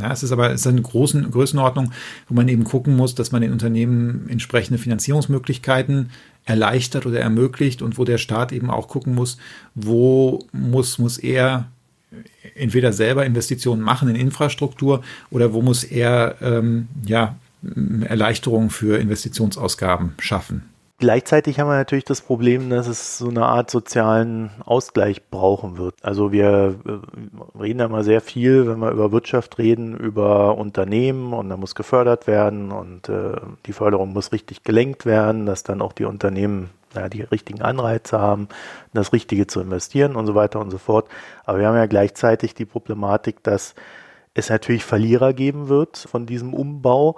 Ja, 0.00 0.12
es 0.12 0.22
ist 0.22 0.32
aber 0.32 0.52
es 0.52 0.60
ist 0.60 0.66
eine 0.66 0.82
große 0.82 1.22
Größenordnung, 1.22 1.92
wo 2.28 2.34
man 2.34 2.48
eben 2.48 2.64
gucken 2.64 2.96
muss, 2.96 3.14
dass 3.14 3.32
man 3.32 3.42
den 3.42 3.52
Unternehmen 3.52 4.28
entsprechende 4.28 4.78
Finanzierungsmöglichkeiten 4.78 6.10
erleichtert 6.44 7.06
oder 7.06 7.20
ermöglicht 7.20 7.82
und 7.82 7.98
wo 7.98 8.04
der 8.04 8.18
Staat 8.18 8.52
eben 8.52 8.70
auch 8.70 8.88
gucken 8.88 9.14
muss, 9.14 9.38
wo 9.74 10.44
muss, 10.52 10.98
muss 10.98 11.18
er 11.18 11.68
entweder 12.54 12.92
selber 12.92 13.26
Investitionen 13.26 13.82
machen 13.82 14.08
in 14.08 14.16
Infrastruktur 14.16 15.02
oder 15.30 15.52
wo 15.52 15.62
muss 15.62 15.82
er 15.84 16.36
ähm, 16.40 16.88
ja, 17.04 17.36
Erleichterungen 18.04 18.70
für 18.70 18.98
Investitionsausgaben 18.98 20.12
schaffen. 20.18 20.62
Gleichzeitig 20.98 21.60
haben 21.60 21.68
wir 21.68 21.74
natürlich 21.74 22.06
das 22.06 22.22
Problem, 22.22 22.70
dass 22.70 22.86
es 22.86 23.18
so 23.18 23.28
eine 23.28 23.44
Art 23.44 23.70
sozialen 23.70 24.50
Ausgleich 24.64 25.28
brauchen 25.28 25.76
wird. 25.76 25.94
Also 26.00 26.32
wir 26.32 26.76
äh, 26.86 27.58
reden 27.60 27.80
ja 27.80 27.84
immer 27.84 28.02
sehr 28.02 28.22
viel, 28.22 28.66
wenn 28.66 28.78
wir 28.78 28.92
über 28.92 29.12
Wirtschaft 29.12 29.58
reden, 29.58 29.94
über 29.94 30.56
Unternehmen 30.56 31.34
und 31.34 31.50
da 31.50 31.58
muss 31.58 31.74
gefördert 31.74 32.26
werden 32.26 32.72
und 32.72 33.10
äh, 33.10 33.32
die 33.66 33.74
Förderung 33.74 34.14
muss 34.14 34.32
richtig 34.32 34.62
gelenkt 34.62 35.04
werden, 35.04 35.44
dass 35.44 35.64
dann 35.64 35.82
auch 35.82 35.92
die 35.92 36.06
Unternehmen 36.06 36.70
ja, 36.94 37.10
die 37.10 37.22
richtigen 37.22 37.60
Anreize 37.60 38.18
haben, 38.18 38.48
das 38.94 39.12
Richtige 39.12 39.46
zu 39.46 39.60
investieren 39.60 40.16
und 40.16 40.24
so 40.26 40.34
weiter 40.34 40.60
und 40.60 40.70
so 40.70 40.78
fort. 40.78 41.10
Aber 41.44 41.58
wir 41.58 41.66
haben 41.68 41.76
ja 41.76 41.84
gleichzeitig 41.84 42.54
die 42.54 42.64
Problematik, 42.64 43.42
dass 43.42 43.74
es 44.32 44.48
natürlich 44.48 44.84
Verlierer 44.84 45.34
geben 45.34 45.68
wird 45.68 45.98
von 45.98 46.24
diesem 46.24 46.54
Umbau 46.54 47.16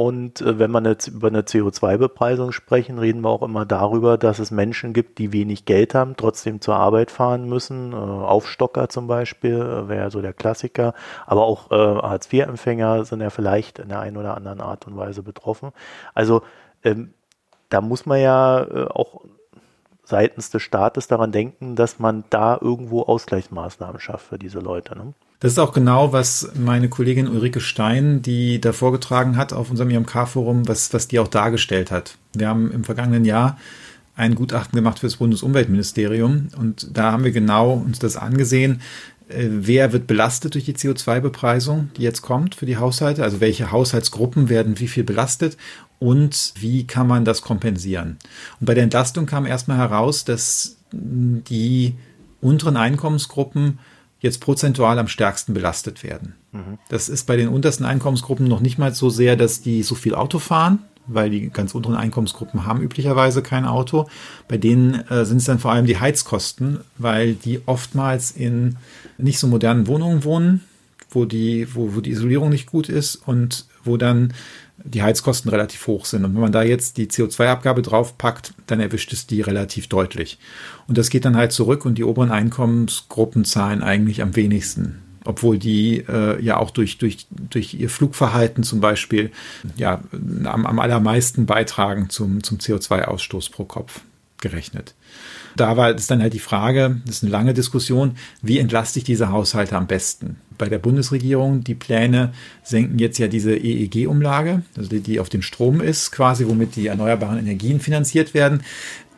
und 0.00 0.40
äh, 0.40 0.58
wenn 0.58 0.70
man 0.70 0.86
jetzt 0.86 1.08
über 1.08 1.28
eine 1.28 1.42
CO2-Bepreisung 1.42 2.52
sprechen, 2.52 2.98
reden 2.98 3.20
wir 3.20 3.28
auch 3.28 3.42
immer 3.42 3.66
darüber, 3.66 4.16
dass 4.16 4.38
es 4.38 4.50
Menschen 4.50 4.94
gibt, 4.94 5.18
die 5.18 5.34
wenig 5.34 5.66
Geld 5.66 5.94
haben, 5.94 6.16
trotzdem 6.16 6.62
zur 6.62 6.76
Arbeit 6.76 7.10
fahren 7.10 7.46
müssen. 7.46 7.92
Äh, 7.92 7.96
Aufstocker 7.96 8.88
zum 8.88 9.08
Beispiel 9.08 9.56
äh, 9.60 9.88
wäre 9.90 10.10
so 10.10 10.22
der 10.22 10.32
Klassiker. 10.32 10.94
Aber 11.26 11.42
auch 11.42 11.68
Hartz-IV-Empfänger 11.68 13.04
sind 13.04 13.20
ja 13.20 13.28
vielleicht 13.28 13.78
in 13.78 13.90
der 13.90 14.00
einen 14.00 14.16
oder 14.16 14.38
anderen 14.38 14.62
Art 14.62 14.86
und 14.86 14.96
Weise 14.96 15.22
betroffen. 15.22 15.70
Also 16.14 16.40
ähm, 16.82 17.12
da 17.68 17.82
muss 17.82 18.06
man 18.06 18.20
ja 18.20 18.88
auch 18.88 19.20
seitens 20.10 20.50
des 20.50 20.62
Staates 20.62 21.08
daran 21.08 21.32
denken, 21.32 21.76
dass 21.76 21.98
man 21.98 22.24
da 22.28 22.58
irgendwo 22.60 23.02
Ausgleichsmaßnahmen 23.02 24.00
schafft 24.00 24.26
für 24.26 24.38
diese 24.38 24.58
Leute. 24.58 24.96
Ne? 24.96 25.14
Das 25.40 25.52
ist 25.52 25.58
auch 25.58 25.72
genau, 25.72 26.12
was 26.12 26.50
meine 26.54 26.90
Kollegin 26.90 27.28
Ulrike 27.28 27.60
Stein, 27.60 28.20
die 28.20 28.60
da 28.60 28.72
vorgetragen 28.72 29.38
hat 29.38 29.54
auf 29.54 29.70
unserem 29.70 29.90
IMK-Forum, 29.90 30.68
was, 30.68 30.92
was 30.92 31.08
die 31.08 31.18
auch 31.18 31.28
dargestellt 31.28 31.90
hat. 31.90 32.18
Wir 32.34 32.48
haben 32.48 32.70
im 32.70 32.84
vergangenen 32.84 33.24
Jahr 33.24 33.56
ein 34.16 34.34
Gutachten 34.34 34.76
gemacht 34.76 34.98
für 34.98 35.06
das 35.06 35.16
Bundesumweltministerium 35.16 36.48
und 36.58 36.94
da 36.94 37.12
haben 37.12 37.24
wir 37.24 37.32
genau 37.32 37.72
uns 37.72 37.98
das 37.98 38.16
angesehen, 38.16 38.82
wer 39.32 39.92
wird 39.92 40.06
belastet 40.06 40.54
durch 40.54 40.64
die 40.64 40.74
CO2-Bepreisung, 40.74 41.90
die 41.96 42.02
jetzt 42.02 42.22
kommt 42.22 42.54
für 42.54 42.66
die 42.66 42.76
Haushalte, 42.76 43.22
also 43.22 43.40
welche 43.40 43.70
Haushaltsgruppen 43.70 44.48
werden 44.48 44.80
wie 44.80 44.88
viel 44.88 45.04
belastet 45.04 45.56
und 45.98 46.54
wie 46.58 46.86
kann 46.86 47.06
man 47.06 47.24
das 47.24 47.42
kompensieren. 47.42 48.18
Und 48.58 48.66
bei 48.66 48.74
der 48.74 48.84
Entlastung 48.84 49.26
kam 49.26 49.46
erstmal 49.46 49.78
heraus, 49.78 50.24
dass 50.24 50.76
die 50.92 51.94
unteren 52.40 52.76
Einkommensgruppen 52.76 53.78
jetzt 54.20 54.40
prozentual 54.40 54.98
am 54.98 55.08
stärksten 55.08 55.54
belastet 55.54 56.02
werden. 56.02 56.34
Mhm. 56.52 56.78
Das 56.88 57.08
ist 57.08 57.26
bei 57.26 57.36
den 57.36 57.48
untersten 57.48 57.84
Einkommensgruppen 57.84 58.46
noch 58.46 58.60
nicht 58.60 58.78
mal 58.78 58.94
so 58.94 59.10
sehr, 59.10 59.36
dass 59.36 59.62
die 59.62 59.82
so 59.82 59.94
viel 59.94 60.14
Auto 60.14 60.38
fahren, 60.38 60.80
weil 61.06 61.30
die 61.30 61.50
ganz 61.50 61.74
unteren 61.74 61.96
Einkommensgruppen 61.96 62.66
haben 62.66 62.80
üblicherweise 62.80 63.42
kein 63.42 63.64
Auto. 63.64 64.08
Bei 64.48 64.58
denen 64.58 65.06
äh, 65.08 65.24
sind 65.24 65.38
es 65.38 65.44
dann 65.44 65.58
vor 65.58 65.72
allem 65.72 65.86
die 65.86 65.98
Heizkosten, 65.98 66.80
weil 66.98 67.34
die 67.34 67.60
oftmals 67.66 68.30
in 68.30 68.76
nicht 69.18 69.38
so 69.38 69.46
modernen 69.46 69.86
Wohnungen 69.86 70.24
wohnen, 70.24 70.60
wo 71.10 71.24
die, 71.24 71.66
wo, 71.74 71.94
wo 71.94 72.00
die 72.00 72.10
Isolierung 72.10 72.50
nicht 72.50 72.66
gut 72.66 72.88
ist 72.88 73.16
und 73.16 73.66
wo 73.84 73.96
dann 73.96 74.32
die 74.84 75.02
Heizkosten 75.02 75.50
relativ 75.50 75.86
hoch 75.86 76.04
sind. 76.04 76.24
Und 76.24 76.34
wenn 76.34 76.40
man 76.40 76.52
da 76.52 76.62
jetzt 76.62 76.96
die 76.96 77.06
CO2-Abgabe 77.06 77.82
draufpackt, 77.82 78.54
dann 78.66 78.80
erwischt 78.80 79.12
es 79.12 79.26
die 79.26 79.40
relativ 79.42 79.88
deutlich. 79.88 80.38
Und 80.86 80.96
das 80.96 81.10
geht 81.10 81.24
dann 81.24 81.36
halt 81.36 81.52
zurück 81.52 81.84
und 81.84 81.98
die 81.98 82.04
oberen 82.04 82.30
Einkommensgruppen 82.30 83.44
zahlen 83.44 83.82
eigentlich 83.82 84.22
am 84.22 84.36
wenigsten. 84.36 85.02
Obwohl 85.24 85.58
die 85.58 86.04
äh, 86.08 86.42
ja 86.42 86.56
auch 86.56 86.70
durch, 86.70 86.98
durch, 86.98 87.26
durch 87.30 87.74
ihr 87.74 87.90
Flugverhalten 87.90 88.64
zum 88.64 88.80
Beispiel 88.80 89.30
ja, 89.76 90.02
am, 90.44 90.66
am 90.66 90.78
allermeisten 90.78 91.46
beitragen 91.46 92.08
zum, 92.08 92.42
zum 92.42 92.58
CO2-Ausstoß 92.58 93.52
pro 93.52 93.64
Kopf 93.64 94.00
gerechnet. 94.40 94.94
Da 95.56 95.76
war 95.76 95.90
es 95.94 96.06
dann 96.06 96.22
halt 96.22 96.32
die 96.32 96.38
Frage, 96.38 97.00
das 97.04 97.16
ist 97.16 97.22
eine 97.24 97.32
lange 97.32 97.54
Diskussion, 97.54 98.16
wie 98.40 98.58
entlaste 98.58 98.98
ich 98.98 99.04
diese 99.04 99.30
Haushalte 99.30 99.76
am 99.76 99.86
besten? 99.86 100.36
Bei 100.56 100.68
der 100.68 100.78
Bundesregierung, 100.78 101.64
die 101.64 101.74
Pläne 101.74 102.32
senken 102.62 102.98
jetzt 102.98 103.18
ja 103.18 103.28
diese 103.28 103.56
EEG-Umlage, 103.56 104.62
also 104.76 104.88
die, 104.88 105.00
die 105.00 105.20
auf 105.20 105.28
den 105.28 105.42
Strom 105.42 105.80
ist, 105.80 106.12
quasi, 106.12 106.46
womit 106.46 106.76
die 106.76 106.86
erneuerbaren 106.86 107.38
Energien 107.38 107.80
finanziert 107.80 108.34
werden. 108.34 108.62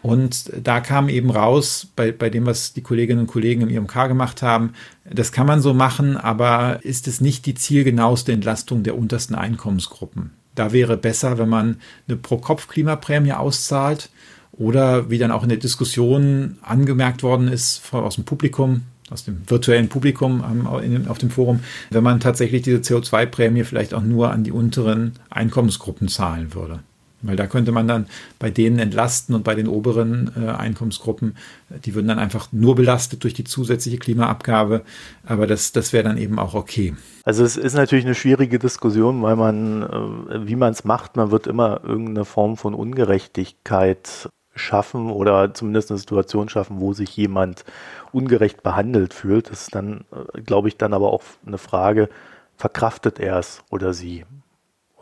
Und 0.03 0.51
da 0.61 0.81
kam 0.81 1.09
eben 1.09 1.31
raus, 1.31 1.87
bei, 1.95 2.11
bei 2.11 2.29
dem, 2.29 2.45
was 2.45 2.73
die 2.73 2.83
Kolleginnen 2.83 3.21
und 3.21 3.27
Kollegen 3.29 3.63
im 3.63 3.69
IMK 3.69 4.09
gemacht 4.09 4.43
haben, 4.43 4.73
das 5.09 5.31
kann 5.31 5.47
man 5.47 5.63
so 5.63 5.75
machen, 5.75 6.17
aber 6.17 6.81
ist 6.83 7.07
es 7.07 7.21
nicht 7.21 7.47
die 7.47 7.55
zielgenaueste 7.55 8.33
Entlastung 8.33 8.83
der 8.83 8.99
untersten 8.99 9.37
Einkommensgruppen? 9.37 10.33
Da 10.57 10.73
wäre 10.73 10.97
besser, 10.97 11.39
wenn 11.39 11.49
man 11.49 11.77
eine 12.09 12.17
Pro-Kopf-Klimaprämie 12.17 13.33
auszahlt 13.33 14.11
oder 14.51 15.09
wie 15.09 15.19
dann 15.19 15.31
auch 15.31 15.45
in 15.45 15.49
der 15.49 15.59
Diskussion 15.59 16.59
angemerkt 16.63 17.23
worden 17.23 17.49
ist 17.49 17.83
aus 17.93 18.17
dem 18.17 18.25
Publikum, 18.25 18.83
aus 19.09 19.25
dem 19.25 19.43
virtuellen 19.47 19.89
Publikum 19.89 20.67
auf 21.07 21.19
dem 21.19 21.31
Forum, 21.31 21.61
wenn 21.91 22.03
man 22.03 22.21
tatsächlich 22.21 22.63
diese 22.63 22.79
CO2-Prämie 22.79 23.65
vielleicht 23.65 23.95
auch 23.95 24.03
nur 24.03 24.31
an 24.31 24.43
die 24.45 24.53
unteren 24.53 25.13
Einkommensgruppen 25.31 26.09
zahlen 26.09 26.55
würde. 26.55 26.81
Weil 27.23 27.37
da 27.37 27.47
könnte 27.47 27.73
man 27.73 27.87
dann 27.87 28.07
bei 28.39 28.51
denen 28.51 28.79
entlasten 28.79 29.35
und 29.35 29.45
bei 29.45 29.55
den 29.55 29.69
oberen 29.69 30.33
äh, 30.37 30.51
Einkommensgruppen, 30.51 31.37
die 31.85 31.95
würden 31.95 32.09
dann 32.09 32.19
einfach 32.19 32.49
nur 32.53 32.75
belastet 32.75 33.23
durch 33.23 33.35
die 33.35 33.45
zusätzliche 33.45 33.99
Klimaabgabe. 33.99 34.83
Aber 35.25 35.47
das, 35.47 35.73
das 35.73 35.93
wäre 35.93 36.05
dann 36.05 36.19
eben 36.19 36.39
auch 36.39 36.55
okay. 36.55 36.95
Also 37.25 37.45
es 37.45 37.57
ist 37.57 37.75
natürlich 37.75 38.05
eine 38.05 38.17
schwierige 38.17 38.59
Diskussion, 38.59 39.23
weil 39.23 39.37
man, 39.37 39.83
äh, 39.83 40.47
wie 40.47 40.57
man 40.57 40.73
es 40.73 40.85
macht, 40.85 41.17
man 41.17 41.31
wird 41.31 41.47
immer 41.47 41.81
irgendeine 41.85 42.25
Form 42.25 42.57
von 42.57 42.75
Ungerechtigkeit 42.75 44.29
schaffen 44.55 45.11
oder 45.11 45.55
zumindest 45.55 45.91
eine 45.91 45.99
Situation 45.99 46.49
schaffen, 46.49 46.81
wo 46.81 46.93
sich 46.93 47.17
jemand 47.17 47.65
ungerecht 48.13 48.63
behandelt 48.63 49.15
fühlt. 49.15 49.51
Das 49.51 49.63
ist 49.63 49.75
dann, 49.75 50.05
äh, 50.35 50.41
glaube 50.43 50.69
ich, 50.69 50.77
dann 50.77 50.93
aber 50.93 51.13
auch 51.13 51.23
eine 51.47 51.59
Frage, 51.59 52.09
verkraftet 52.57 53.19
er 53.19 53.39
es 53.39 53.63
oder 53.71 53.95
sie? 53.95 54.25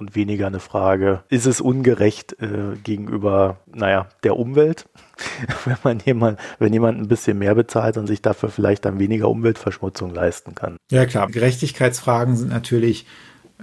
Und 0.01 0.17
weniger 0.17 0.47
eine 0.47 0.61
Frage, 0.61 1.23
ist 1.29 1.47
es 1.47 1.61
ungerecht 1.61 2.35
äh, 2.41 2.77
gegenüber, 2.83 3.59
naja, 3.73 4.09
der 4.25 4.37
Umwelt? 4.37 4.87
wenn 5.67 5.77
man 5.85 6.01
jemand, 6.01 6.39
wenn 6.59 6.73
jemand 6.73 6.99
ein 6.99 7.09
bisschen 7.09 7.39
mehr 7.39 7.55
bezahlt 7.55 7.99
und 7.99 8.07
sich 8.07 8.23
dafür 8.23 8.49
vielleicht 8.49 8.87
dann 8.87 8.99
weniger 8.99 9.29
Umweltverschmutzung 9.29 10.15
leisten 10.15 10.55
kann. 10.55 10.77
Ja, 10.91 11.05
klar. 11.05 11.29
Gerechtigkeitsfragen 11.29 12.37
sind 12.37 12.49
natürlich 12.49 13.07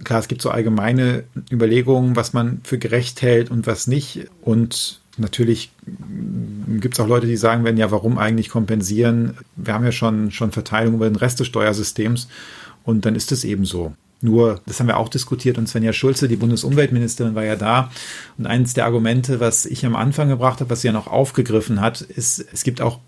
Klar, 0.03 0.20
es 0.20 0.27
gibt 0.27 0.44
so 0.44 0.51
allgemeine 0.51 1.24
Überlegungen, 1.51 2.15
was 2.15 2.32
man 2.32 2.62
für 2.63 2.77
gerecht 2.77 3.24
hält 3.24 3.50
und 3.50 3.65
was 3.65 3.88
nicht. 3.88 4.27
Und 4.41 5.01
Natürlich 5.17 5.72
gibt 6.79 6.94
es 6.94 7.00
auch 7.00 7.08
Leute, 7.08 7.25
die 7.25 7.38
sagen 7.38 7.63
werden, 7.63 7.77
ja, 7.77 7.89
warum 7.89 8.20
eigentlich 8.20 8.50
kompensieren? 8.50 9.36
Wir 9.56 9.74
haben 9.74 9.84
ja 9.84 9.91
schon, 9.91 10.32
schon 10.32 10.51
Verteilung 10.51 10.94
über 10.94 11.10
den 11.10 11.15
Rest 11.15 11.39
des 11.39 11.48
Steuersystems 11.48 12.27
und 12.84 13.06
dann 13.06 13.15
ist 13.15 13.32
es 13.32 13.44
eben 13.44 13.65
so. 13.65 13.94
Nur, 14.21 14.62
das 14.65 14.79
haben 14.79 14.88
wir 14.88 14.97
auch 14.97 15.09
diskutiert 15.09 15.57
und 15.57 15.67
Svenja 15.67 15.93
Schulze, 15.93 16.27
die 16.27 16.38
Bundesumweltministerin, 16.38 17.36
war 17.36 17.45
ja 17.45 17.55
da. 17.55 17.91
Und 18.38 18.47
eines 18.47 18.74
der 18.74 18.86
Argumente, 18.86 19.39
was 19.39 19.65
ich 19.65 19.86
am 19.86 19.95
Anfang 19.95 20.29
gebracht 20.29 20.59
habe, 20.59 20.71
was 20.71 20.81
sie 20.81 20.88
ja 20.88 20.93
noch 20.93 21.07
aufgegriffen 21.07 21.81
hat, 21.81 22.01
ist, 22.01 22.45
es 22.51 22.63
gibt 22.63 22.81
auch 22.81 23.00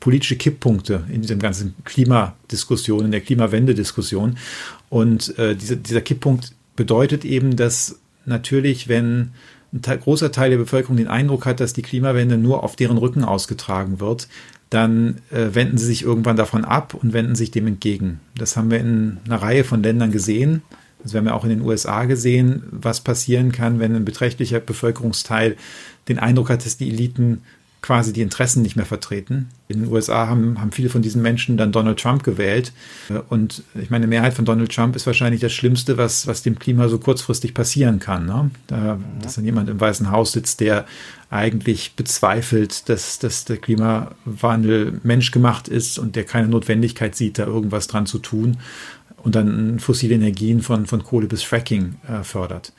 politische 0.00 0.36
Kipppunkte 0.36 1.04
in 1.10 1.22
diesem 1.22 1.38
ganzen 1.38 1.74
Klimadiskussion, 1.84 3.06
in 3.06 3.10
der 3.10 3.20
Klimawende-Diskussion. 3.20 4.36
Und 4.90 5.38
äh, 5.38 5.56
diese, 5.56 5.76
dieser 5.76 6.02
Kipppunkt 6.02 6.52
bedeutet 6.76 7.24
eben, 7.24 7.56
dass 7.56 7.98
natürlich, 8.26 8.88
wenn 8.88 9.32
ein 9.72 10.00
großer 10.00 10.32
Teil 10.32 10.50
der 10.50 10.58
Bevölkerung 10.58 10.96
den 10.96 11.08
Eindruck 11.08 11.46
hat, 11.46 11.60
dass 11.60 11.72
die 11.72 11.82
Klimawende 11.82 12.38
nur 12.38 12.62
auf 12.62 12.76
deren 12.76 12.98
Rücken 12.98 13.24
ausgetragen 13.24 14.00
wird, 14.00 14.28
dann 14.70 15.16
äh, 15.30 15.54
wenden 15.54 15.78
sie 15.78 15.86
sich 15.86 16.02
irgendwann 16.02 16.36
davon 16.36 16.64
ab 16.64 16.94
und 16.94 17.12
wenden 17.12 17.34
sich 17.34 17.50
dem 17.50 17.66
entgegen. 17.66 18.20
Das 18.36 18.56
haben 18.56 18.70
wir 18.70 18.78
in 18.78 19.18
einer 19.26 19.40
Reihe 19.40 19.64
von 19.64 19.82
Ländern 19.82 20.12
gesehen. 20.12 20.62
Das 21.02 21.14
haben 21.14 21.24
wir 21.24 21.34
auch 21.34 21.44
in 21.44 21.50
den 21.50 21.62
USA 21.62 22.04
gesehen, 22.04 22.64
was 22.70 23.00
passieren 23.00 23.52
kann, 23.52 23.78
wenn 23.78 23.94
ein 23.94 24.04
beträchtlicher 24.04 24.60
Bevölkerungsteil 24.60 25.56
den 26.08 26.18
Eindruck 26.18 26.50
hat, 26.50 26.64
dass 26.66 26.76
die 26.76 26.88
Eliten 26.88 27.42
quasi 27.80 28.12
die 28.12 28.22
Interessen 28.22 28.62
nicht 28.62 28.76
mehr 28.76 28.86
vertreten. 28.86 29.48
In 29.68 29.82
den 29.82 29.92
USA 29.92 30.26
haben, 30.26 30.60
haben 30.60 30.72
viele 30.72 30.88
von 30.88 31.02
diesen 31.02 31.22
Menschen 31.22 31.56
dann 31.56 31.72
Donald 31.72 32.00
Trump 32.00 32.24
gewählt. 32.24 32.72
Und 33.28 33.62
ich 33.80 33.90
meine, 33.90 34.06
die 34.06 34.10
Mehrheit 34.10 34.34
von 34.34 34.44
Donald 34.44 34.74
Trump 34.74 34.96
ist 34.96 35.06
wahrscheinlich 35.06 35.40
das 35.40 35.52
Schlimmste, 35.52 35.96
was, 35.96 36.26
was 36.26 36.42
dem 36.42 36.58
Klima 36.58 36.88
so 36.88 36.98
kurzfristig 36.98 37.54
passieren 37.54 38.00
kann. 38.00 38.26
Ne? 38.26 38.50
Da, 38.66 38.98
dass 39.22 39.36
dann 39.36 39.44
jemand 39.44 39.68
im 39.68 39.78
Weißen 39.78 40.10
Haus 40.10 40.32
sitzt, 40.32 40.60
der 40.60 40.86
eigentlich 41.30 41.94
bezweifelt, 41.94 42.88
dass, 42.88 43.18
dass 43.18 43.44
der 43.44 43.58
Klimawandel 43.58 45.00
menschgemacht 45.02 45.68
ist 45.68 45.98
und 45.98 46.16
der 46.16 46.24
keine 46.24 46.48
Notwendigkeit 46.48 47.14
sieht, 47.14 47.38
da 47.38 47.46
irgendwas 47.46 47.86
dran 47.86 48.06
zu 48.06 48.18
tun 48.18 48.56
und 49.22 49.34
dann 49.34 49.78
fossile 49.78 50.14
Energien 50.14 50.62
von, 50.62 50.86
von 50.86 51.02
Kohle 51.02 51.26
bis 51.26 51.42
Fracking 51.42 51.96
äh, 52.06 52.22
fördert. 52.22 52.72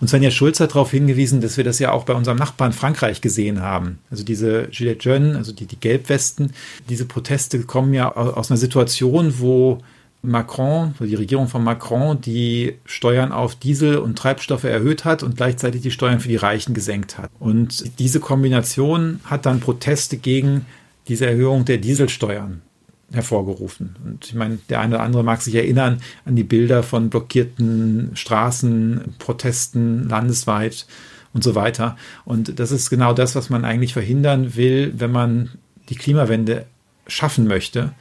Und 0.00 0.08
Svenja 0.08 0.30
Schulz 0.30 0.60
hat 0.60 0.70
darauf 0.70 0.90
hingewiesen, 0.90 1.40
dass 1.40 1.56
wir 1.56 1.64
das 1.64 1.78
ja 1.78 1.92
auch 1.92 2.04
bei 2.04 2.14
unserem 2.14 2.38
Nachbarn 2.38 2.72
Frankreich 2.72 3.20
gesehen 3.20 3.62
haben. 3.62 3.98
Also 4.10 4.24
diese 4.24 4.68
Gilets 4.68 5.04
jaunes, 5.04 5.36
also 5.36 5.52
die, 5.52 5.66
die 5.66 5.80
Gelbwesten, 5.80 6.52
diese 6.88 7.06
Proteste 7.06 7.60
kommen 7.60 7.94
ja 7.94 8.12
aus 8.14 8.50
einer 8.50 8.58
Situation, 8.58 9.38
wo 9.38 9.78
Macron, 10.22 10.94
die 10.98 11.14
Regierung 11.14 11.48
von 11.48 11.62
Macron, 11.62 12.20
die 12.20 12.74
Steuern 12.84 13.32
auf 13.32 13.54
Diesel 13.54 13.98
und 13.98 14.18
Treibstoffe 14.18 14.64
erhöht 14.64 15.04
hat 15.04 15.22
und 15.22 15.36
gleichzeitig 15.36 15.82
die 15.82 15.90
Steuern 15.90 16.20
für 16.20 16.28
die 16.28 16.36
Reichen 16.36 16.74
gesenkt 16.74 17.16
hat. 17.16 17.30
Und 17.38 17.98
diese 17.98 18.20
Kombination 18.20 19.20
hat 19.24 19.46
dann 19.46 19.60
Proteste 19.60 20.16
gegen 20.16 20.66
diese 21.08 21.26
Erhöhung 21.26 21.64
der 21.64 21.78
Dieselsteuern 21.78 22.62
hervorgerufen. 23.12 23.96
Und 24.04 24.26
ich 24.26 24.34
meine, 24.34 24.58
der 24.68 24.80
eine 24.80 24.96
oder 24.96 25.04
andere 25.04 25.22
mag 25.22 25.42
sich 25.42 25.54
erinnern 25.54 26.00
an 26.24 26.36
die 26.36 26.44
Bilder 26.44 26.82
von 26.82 27.10
blockierten 27.10 28.10
Straßen, 28.14 29.14
Protesten 29.18 30.08
landesweit 30.08 30.86
und 31.32 31.44
so 31.44 31.54
weiter. 31.54 31.96
Und 32.24 32.58
das 32.58 32.72
ist 32.72 32.90
genau 32.90 33.12
das, 33.12 33.36
was 33.36 33.50
man 33.50 33.64
eigentlich 33.64 33.92
verhindern 33.92 34.56
will, 34.56 34.92
wenn 34.96 35.12
man 35.12 35.50
die 35.88 35.94
Klimawende 35.94 36.66
schaffen 37.06 37.46
möchte. 37.46 37.92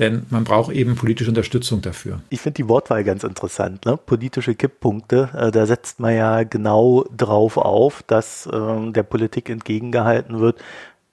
Denn 0.00 0.26
man 0.30 0.42
braucht 0.42 0.74
eben 0.74 0.96
politische 0.96 1.30
Unterstützung 1.30 1.80
dafür. 1.80 2.20
Ich 2.28 2.40
finde 2.40 2.56
die 2.56 2.68
Wortwahl 2.68 3.04
ganz 3.04 3.22
interessant. 3.22 3.86
Ne? 3.86 3.96
Politische 3.96 4.56
Kipppunkte, 4.56 5.30
äh, 5.36 5.50
da 5.52 5.66
setzt 5.66 6.00
man 6.00 6.14
ja 6.14 6.42
genau 6.42 7.04
drauf 7.16 7.56
auf, 7.56 8.02
dass 8.02 8.46
äh, 8.46 8.90
der 8.90 9.04
Politik 9.04 9.50
entgegengehalten 9.50 10.40
wird, 10.40 10.60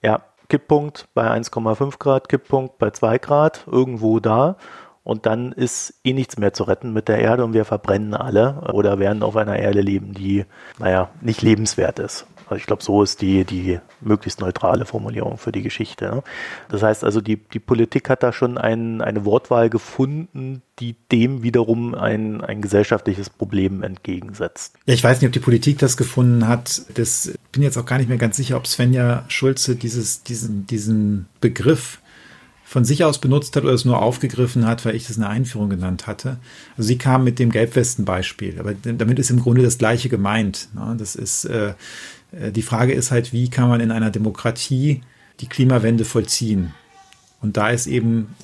ja, 0.02 0.24
Kipppunkt 0.52 1.08
bei 1.14 1.32
1,5 1.32 1.98
Grad, 1.98 2.28
Kipppunkt 2.28 2.78
bei 2.78 2.90
2 2.90 3.20
Grad, 3.20 3.64
irgendwo 3.72 4.20
da. 4.20 4.58
Und 5.02 5.26
dann 5.26 5.54
ist 5.54 5.94
eh 6.04 6.12
nichts 6.12 6.38
mehr 6.38 6.52
zu 6.52 6.64
retten 6.64 6.92
mit 6.92 7.08
der 7.08 7.20
Erde 7.20 7.46
und 7.46 7.54
wir 7.54 7.64
verbrennen 7.64 8.14
alle 8.14 8.62
oder 8.74 9.00
werden 9.00 9.24
auf 9.24 9.38
einer 9.38 9.58
Erde 9.58 9.80
leben, 9.80 10.14
die, 10.14 10.46
naja, 10.78 11.10
nicht 11.22 11.42
lebenswert 11.42 12.00
ist. 12.00 12.28
Also 12.52 12.60
ich 12.60 12.68
glaube, 12.68 12.84
so 12.84 13.02
ist 13.02 13.22
die, 13.22 13.46
die 13.46 13.80
möglichst 14.02 14.42
neutrale 14.42 14.86
Formulierung 14.86 15.38
für 15.38 15.54
die 15.54 15.62
Geschichte. 15.62 16.06
Ne? 16.06 16.24
Das 16.68 16.84
heißt 16.84 17.06
also, 17.06 17.22
die, 17.22 17.38
die 17.38 17.60
Politik 17.60 18.10
hat 18.10 18.24
da 18.24 18.34
schon 18.34 18.58
ein, 18.58 19.02
eine 19.02 19.24
Wortwahl 19.24 19.70
gefunden, 19.70 20.62
die 20.80 20.98
dem 21.14 21.44
wiederum 21.44 21.96
ein, 21.96 22.42
ein 22.42 22.62
gesellschaftliches 22.62 23.30
Problem 23.30 23.84
entgegensetzt. 23.84 24.76
Ja, 24.86 24.94
ich 24.94 25.04
weiß 25.04 25.22
nicht, 25.22 25.28
ob 25.28 25.34
die 25.34 25.40
Politik 25.40 25.78
das 25.80 25.96
gefunden 25.96 26.50
hat. 26.50 26.82
Das 26.96 27.32
bin 27.54 27.64
jetzt 27.64 27.78
auch 27.78 27.86
gar 27.86 28.00
nicht 28.00 28.10
mehr 28.10 28.18
ganz 28.18 28.36
sicher, 28.36 28.58
ob 28.58 28.68
Svenja 28.68 29.24
Schulze 29.30 29.78
dieses, 29.78 30.24
diesen, 30.24 30.66
diesen 30.66 31.28
Begriff 31.40 32.02
von 32.72 32.86
sich 32.86 33.04
aus 33.04 33.20
benutzt 33.20 33.54
hat 33.58 33.64
oder 33.66 33.74
es 33.74 33.84
nur 33.84 34.02
aufgegriffen 34.02 34.66
hat, 34.66 34.86
weil 34.86 34.96
ich 34.96 35.06
das 35.06 35.18
eine 35.18 35.28
Einführung 35.28 35.70
genannt 35.70 36.08
hatte. 36.08 36.38
Also 36.78 36.88
sie 36.88 36.98
kam 36.98 37.26
mit 37.26 37.38
dem 37.38 37.52
Gelbwesten-Beispiel, 37.52 38.58
aber 38.62 38.74
damit 38.74 39.20
ist 39.20 39.30
im 39.30 39.42
Grunde 39.42 39.62
das 39.62 39.78
Gleiche 39.78 40.08
gemeint. 40.08 40.70
Ne? 40.74 40.96
Das 40.98 41.16
ist 41.16 41.44
äh, 41.44 41.74
die 42.32 42.62
Frage 42.62 42.94
ist 42.94 43.12
halt, 43.12 43.34
wie 43.34 43.50
kann 43.50 43.70
man 43.70 43.82
in 43.82 43.92
einer 43.92 44.12
Demokratie 44.12 45.02
die 45.40 45.48
Klimawende 45.48 46.06
vollziehen? 46.06 46.74
Und 47.42 47.58
da 47.58 47.70
ist 47.70 47.88
eben 47.88 48.36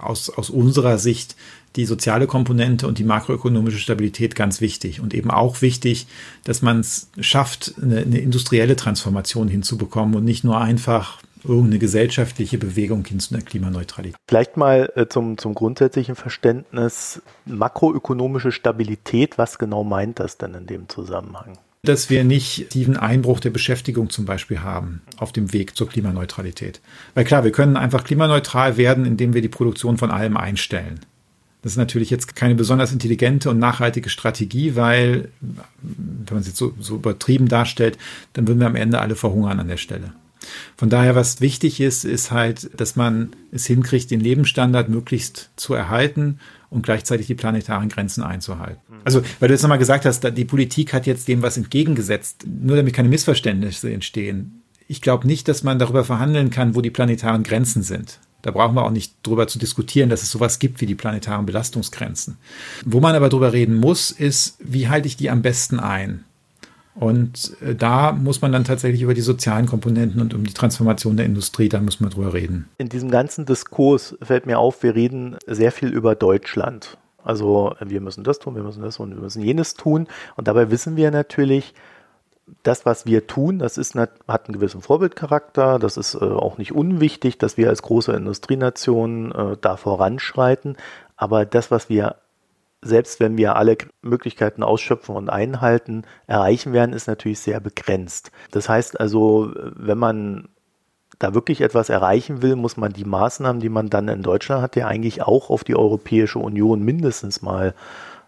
aus, 0.00 0.30
aus 0.30 0.50
unserer 0.50 0.98
Sicht 0.98 1.36
die 1.76 1.84
soziale 1.84 2.26
Komponente 2.26 2.86
und 2.86 2.98
die 2.98 3.04
makroökonomische 3.04 3.78
Stabilität 3.78 4.34
ganz 4.34 4.60
wichtig. 4.60 5.00
Und 5.00 5.14
eben 5.14 5.30
auch 5.30 5.62
wichtig, 5.62 6.06
dass 6.44 6.62
man 6.62 6.80
es 6.80 7.10
schafft, 7.20 7.74
eine, 7.80 7.98
eine 7.98 8.18
industrielle 8.18 8.74
Transformation 8.74 9.48
hinzubekommen 9.48 10.16
und 10.16 10.24
nicht 10.24 10.44
nur 10.44 10.60
einfach 10.60 11.22
irgendeine 11.44 11.78
gesellschaftliche 11.78 12.58
Bewegung 12.58 13.04
hin 13.04 13.20
zu 13.20 13.34
einer 13.34 13.44
Klimaneutralität. 13.44 14.16
Vielleicht 14.28 14.56
mal 14.56 14.90
äh, 14.96 15.06
zum, 15.06 15.38
zum 15.38 15.54
grundsätzlichen 15.54 16.16
Verständnis 16.16 17.22
makroökonomische 17.44 18.50
Stabilität. 18.50 19.38
Was 19.38 19.58
genau 19.58 19.84
meint 19.84 20.18
das 20.18 20.36
denn 20.36 20.54
in 20.54 20.66
dem 20.66 20.88
Zusammenhang? 20.88 21.58
Dass 21.82 22.10
wir 22.10 22.24
nicht 22.24 22.70
tiefen 22.70 22.96
Einbruch 22.96 23.40
der 23.40 23.50
Beschäftigung 23.50 24.10
zum 24.10 24.24
Beispiel 24.24 24.60
haben 24.60 25.00
auf 25.16 25.32
dem 25.32 25.52
Weg 25.52 25.76
zur 25.76 25.88
Klimaneutralität. 25.88 26.80
Weil 27.14 27.24
klar, 27.24 27.44
wir 27.44 27.52
können 27.52 27.76
einfach 27.76 28.04
klimaneutral 28.04 28.76
werden, 28.76 29.04
indem 29.04 29.32
wir 29.32 29.42
die 29.42 29.48
Produktion 29.48 29.96
von 29.96 30.10
allem 30.10 30.36
einstellen. 30.36 31.00
Das 31.62 31.72
ist 31.72 31.78
natürlich 31.78 32.10
jetzt 32.10 32.36
keine 32.36 32.54
besonders 32.54 32.92
intelligente 32.92 33.50
und 33.50 33.58
nachhaltige 33.58 34.10
Strategie, 34.10 34.76
weil, 34.76 35.30
wenn 35.80 36.34
man 36.34 36.40
es 36.40 36.46
jetzt 36.46 36.58
so, 36.58 36.72
so 36.78 36.96
übertrieben 36.96 37.48
darstellt, 37.48 37.98
dann 38.32 38.46
würden 38.46 38.60
wir 38.60 38.66
am 38.66 38.76
Ende 38.76 39.00
alle 39.00 39.16
verhungern 39.16 39.58
an 39.58 39.68
der 39.68 39.76
Stelle. 39.76 40.12
Von 40.76 40.88
daher, 40.88 41.14
was 41.14 41.40
wichtig 41.40 41.80
ist, 41.80 42.04
ist 42.04 42.30
halt, 42.30 42.70
dass 42.80 42.96
man 42.96 43.30
es 43.50 43.66
hinkriegt, 43.66 44.10
den 44.10 44.20
Lebensstandard 44.20 44.88
möglichst 44.88 45.50
zu 45.56 45.74
erhalten 45.74 46.38
und 46.70 46.82
gleichzeitig 46.82 47.26
die 47.26 47.34
planetaren 47.34 47.88
Grenzen 47.88 48.22
einzuhalten. 48.22 48.80
Also, 49.04 49.22
weil 49.40 49.48
du 49.48 49.54
jetzt 49.54 49.62
nochmal 49.62 49.78
gesagt 49.78 50.04
hast, 50.04 50.24
die 50.36 50.44
Politik 50.44 50.92
hat 50.92 51.06
jetzt 51.06 51.28
dem 51.28 51.42
was 51.42 51.56
entgegengesetzt, 51.56 52.44
nur 52.46 52.76
damit 52.76 52.94
keine 52.94 53.08
Missverständnisse 53.08 53.90
entstehen. 53.92 54.62
ich 54.86 55.02
glaube 55.02 55.26
nicht, 55.26 55.48
dass 55.48 55.62
man 55.62 55.78
darüber 55.78 56.04
verhandeln 56.04 56.50
kann, 56.50 56.74
wo 56.74 56.80
die 56.80 56.90
planetaren 56.90 57.42
Grenzen 57.42 57.82
sind. 57.82 58.20
Da 58.42 58.52
brauchen 58.52 58.74
wir 58.74 58.84
auch 58.84 58.90
nicht 58.90 59.14
drüber 59.22 59.48
zu 59.48 59.58
diskutieren, 59.58 60.10
dass 60.10 60.22
es 60.22 60.30
sowas 60.30 60.58
gibt 60.58 60.80
wie 60.80 60.86
die 60.86 60.94
planetaren 60.94 61.44
Belastungsgrenzen. 61.44 62.38
Wo 62.84 63.00
man 63.00 63.14
aber 63.14 63.28
drüber 63.28 63.52
reden 63.52 63.74
muss, 63.74 64.10
ist, 64.10 64.56
wie 64.60 64.88
halte 64.88 65.08
ich 65.08 65.16
die 65.16 65.28
am 65.28 65.42
besten 65.42 65.80
ein? 65.80 66.24
Und 66.98 67.56
äh, 67.62 67.74
da 67.74 68.12
muss 68.12 68.42
man 68.42 68.52
dann 68.52 68.64
tatsächlich 68.64 69.02
über 69.02 69.14
die 69.14 69.20
sozialen 69.20 69.66
Komponenten 69.66 70.20
und 70.20 70.34
um 70.34 70.44
die 70.44 70.52
Transformation 70.52 71.16
der 71.16 71.26
Industrie, 71.26 71.68
da 71.68 71.80
muss 71.80 72.00
man 72.00 72.10
drüber 72.10 72.34
reden. 72.34 72.68
In 72.78 72.88
diesem 72.88 73.10
ganzen 73.10 73.46
Diskurs 73.46 74.16
fällt 74.20 74.46
mir 74.46 74.58
auf, 74.58 74.82
wir 74.82 74.94
reden 74.94 75.36
sehr 75.46 75.70
viel 75.70 75.90
über 75.90 76.14
Deutschland. 76.14 76.98
Also 77.22 77.74
wir 77.80 78.00
müssen 78.00 78.24
das 78.24 78.38
tun, 78.38 78.56
wir 78.56 78.62
müssen 78.62 78.82
das 78.82 78.96
tun, 78.96 79.10
wir 79.10 79.20
müssen 79.20 79.42
jenes 79.42 79.74
tun. 79.74 80.08
Und 80.36 80.48
dabei 80.48 80.70
wissen 80.70 80.96
wir 80.96 81.10
natürlich, 81.10 81.74
das, 82.62 82.86
was 82.86 83.06
wir 83.06 83.26
tun, 83.26 83.58
das 83.58 83.78
ist, 83.78 83.94
hat 83.94 84.10
einen 84.26 84.54
gewissen 84.54 84.80
Vorbildcharakter. 84.80 85.78
Das 85.78 85.96
ist 85.96 86.14
äh, 86.14 86.18
auch 86.18 86.58
nicht 86.58 86.72
unwichtig, 86.72 87.38
dass 87.38 87.56
wir 87.56 87.68
als 87.68 87.82
große 87.82 88.12
Industrienation 88.12 89.32
äh, 89.32 89.56
da 89.60 89.76
voranschreiten. 89.76 90.76
Aber 91.16 91.44
das, 91.44 91.70
was 91.70 91.88
wir 91.88 92.16
selbst 92.80 93.20
wenn 93.20 93.36
wir 93.36 93.56
alle 93.56 93.76
Möglichkeiten 94.02 94.62
ausschöpfen 94.62 95.16
und 95.16 95.30
einhalten, 95.30 96.02
erreichen 96.26 96.72
werden, 96.72 96.92
ist 96.92 97.08
natürlich 97.08 97.40
sehr 97.40 97.60
begrenzt. 97.60 98.30
Das 98.50 98.68
heißt 98.68 99.00
also, 99.00 99.52
wenn 99.54 99.98
man 99.98 100.48
da 101.18 101.34
wirklich 101.34 101.60
etwas 101.60 101.88
erreichen 101.88 102.42
will, 102.42 102.54
muss 102.54 102.76
man 102.76 102.92
die 102.92 103.04
Maßnahmen, 103.04 103.60
die 103.60 103.68
man 103.68 103.90
dann 103.90 104.08
in 104.08 104.22
Deutschland 104.22 104.62
hat, 104.62 104.76
ja 104.76 104.86
eigentlich 104.86 105.22
auch 105.22 105.50
auf 105.50 105.64
die 105.64 105.76
Europäische 105.76 106.38
Union 106.38 106.82
mindestens 106.82 107.42
mal 107.42 107.74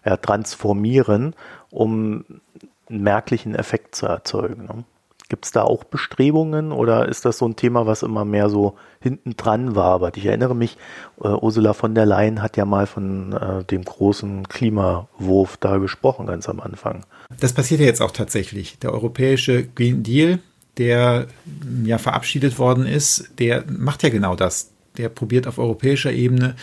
ja, 0.03 0.17
transformieren, 0.17 1.35
um 1.69 2.25
einen 2.89 3.03
merklichen 3.03 3.55
Effekt 3.55 3.95
zu 3.95 4.07
erzeugen. 4.07 4.65
Ne? 4.65 4.83
Gibt 5.31 5.45
es 5.45 5.53
da 5.53 5.61
auch 5.61 5.85
Bestrebungen 5.85 6.73
oder 6.73 7.07
ist 7.07 7.23
das 7.23 7.37
so 7.37 7.47
ein 7.47 7.55
Thema, 7.55 7.85
was 7.85 8.03
immer 8.03 8.25
mehr 8.25 8.49
so 8.49 8.75
hinten 8.99 9.37
dran 9.37 9.75
war? 9.75 9.93
Aber 9.93 10.11
ich 10.13 10.25
erinnere 10.25 10.57
mich, 10.57 10.75
äh, 11.23 11.29
Ursula 11.29 11.71
von 11.71 11.95
der 11.95 12.05
Leyen 12.05 12.41
hat 12.41 12.57
ja 12.57 12.65
mal 12.65 12.85
von 12.85 13.31
äh, 13.31 13.63
dem 13.63 13.85
großen 13.85 14.49
Klimawurf 14.49 15.55
da 15.55 15.77
gesprochen, 15.77 16.25
ganz 16.25 16.49
am 16.49 16.59
Anfang. 16.59 17.05
Das 17.39 17.53
passiert 17.53 17.79
ja 17.79 17.85
jetzt 17.85 18.01
auch 18.01 18.11
tatsächlich. 18.11 18.77
Der 18.79 18.91
europäische 18.91 19.63
Green 19.63 20.03
Deal, 20.03 20.39
der 20.77 21.27
ja 21.85 21.97
verabschiedet 21.97 22.59
worden 22.59 22.85
ist, 22.85 23.31
der 23.39 23.63
macht 23.69 24.03
ja 24.03 24.09
genau 24.09 24.35
das. 24.35 24.71
Der 24.97 25.07
probiert 25.07 25.47
auf 25.47 25.59
europäischer 25.59 26.11
Ebene 26.11 26.57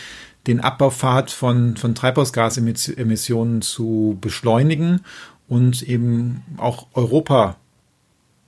den 0.45 0.59
Abbaufahrt 0.59 1.31
von, 1.31 1.75
von 1.75 1.95
Treibhausgasemissionen 1.95 3.63
zu 3.63 4.19
beschleunigen 4.21 5.01
und 5.47 5.81
eben 5.81 6.43
auch 6.57 6.85
Europa 6.93 7.55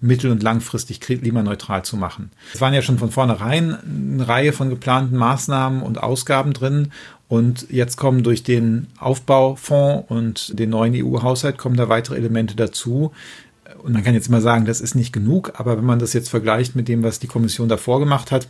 mittel- 0.01 0.31
und 0.31 0.43
langfristig 0.43 0.99
klimaneutral 0.99 1.83
zu 1.83 1.95
machen. 1.95 2.31
Es 2.53 2.59
waren 2.59 2.73
ja 2.73 2.81
schon 2.81 2.97
von 2.97 3.11
vornherein 3.11 3.77
eine 3.83 4.27
Reihe 4.27 4.51
von 4.51 4.69
geplanten 4.69 5.15
Maßnahmen 5.15 5.81
und 5.83 6.01
Ausgaben 6.01 6.53
drin. 6.53 6.91
Und 7.27 7.67
jetzt 7.69 7.95
kommen 7.95 8.23
durch 8.23 8.43
den 8.43 8.87
Aufbaufonds 8.99 10.09
und 10.09 10.59
den 10.59 10.71
neuen 10.71 10.93
EU-Haushalt 10.95 11.57
kommen 11.57 11.77
da 11.77 11.87
weitere 11.87 12.17
Elemente 12.17 12.55
dazu. 12.55 13.11
Und 13.83 13.93
man 13.93 14.03
kann 14.03 14.13
jetzt 14.13 14.27
immer 14.27 14.41
sagen, 14.41 14.65
das 14.65 14.81
ist 14.81 14.95
nicht 14.95 15.13
genug, 15.13 15.53
aber 15.57 15.77
wenn 15.77 15.85
man 15.85 15.99
das 15.99 16.13
jetzt 16.13 16.29
vergleicht 16.29 16.75
mit 16.75 16.87
dem, 16.87 17.03
was 17.03 17.19
die 17.19 17.27
Kommission 17.27 17.69
davor 17.69 17.99
gemacht 17.99 18.31
hat, 18.31 18.47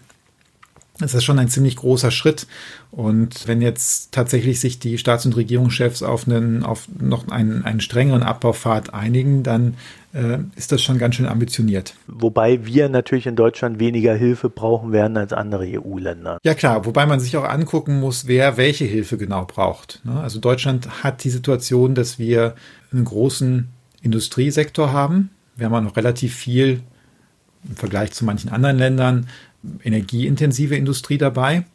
ist 1.02 1.14
das 1.14 1.24
schon 1.24 1.40
ein 1.40 1.50
ziemlich 1.50 1.76
großer 1.76 2.12
Schritt. 2.12 2.48
Und 2.92 3.48
wenn 3.48 3.62
jetzt 3.62 4.12
tatsächlich 4.12 4.60
sich 4.60 4.80
die 4.80 4.98
Staats- 4.98 5.26
und 5.26 5.36
Regierungschefs 5.36 6.04
auf, 6.04 6.28
einen, 6.28 6.64
auf 6.64 6.88
noch 7.00 7.28
einen, 7.30 7.64
einen 7.64 7.80
strengeren 7.80 8.24
Abbaupfad 8.24 8.94
einigen, 8.94 9.44
dann 9.44 9.76
äh, 10.14 10.40
ist 10.56 10.72
das 10.72 10.82
schon 10.82 10.98
ganz 10.98 11.16
schön 11.16 11.26
ambitioniert. 11.26 11.96
Wobei 12.08 12.66
wir 12.66 12.90
natürlich 12.90 13.28
in 13.28 13.36
Deutschland 13.36 13.80
weniger 13.80 14.14
Hilfe 14.14 14.50
brauchen 14.50 14.92
werden 14.92 15.18
als 15.18 15.34
andere 15.34 15.66
EU-Länder. 15.66 16.38
Ja 16.44 16.54
klar, 16.54 16.86
wobei 16.86 17.06
man 17.06 17.20
sich 17.20 17.38
auch 17.38 17.46
angucken 17.46 18.00
muss, 18.00 18.28
wer 18.28 18.58
welche 18.58 18.86
Hilfe 18.86 19.18
genau 19.18 19.46
braucht. 19.46 20.02
Ne? 20.04 20.20
Also 20.20 20.40
Deutschland 20.40 21.04
hat 21.04 21.24
die 21.24 21.30
Situation, 21.30 21.96
dass 21.96 22.20
wir 22.20 22.56
einen 22.92 23.06
großen 23.06 23.70
Industriesektor 24.02 24.92
haben. 24.92 25.30
Wir 25.56 25.68
haben 25.68 25.76
auch 25.76 25.82
noch 25.82 25.96
relativ 25.96 26.36
viel 26.36 26.82
im 27.68 27.76
Vergleich 27.76 28.12
zu 28.12 28.26
manchen 28.26 28.50
anderen 28.50 28.78
Ländern 28.78 29.28
energieintensive 29.84 30.76
Industrie 30.76 31.18
dabei. 31.18 31.66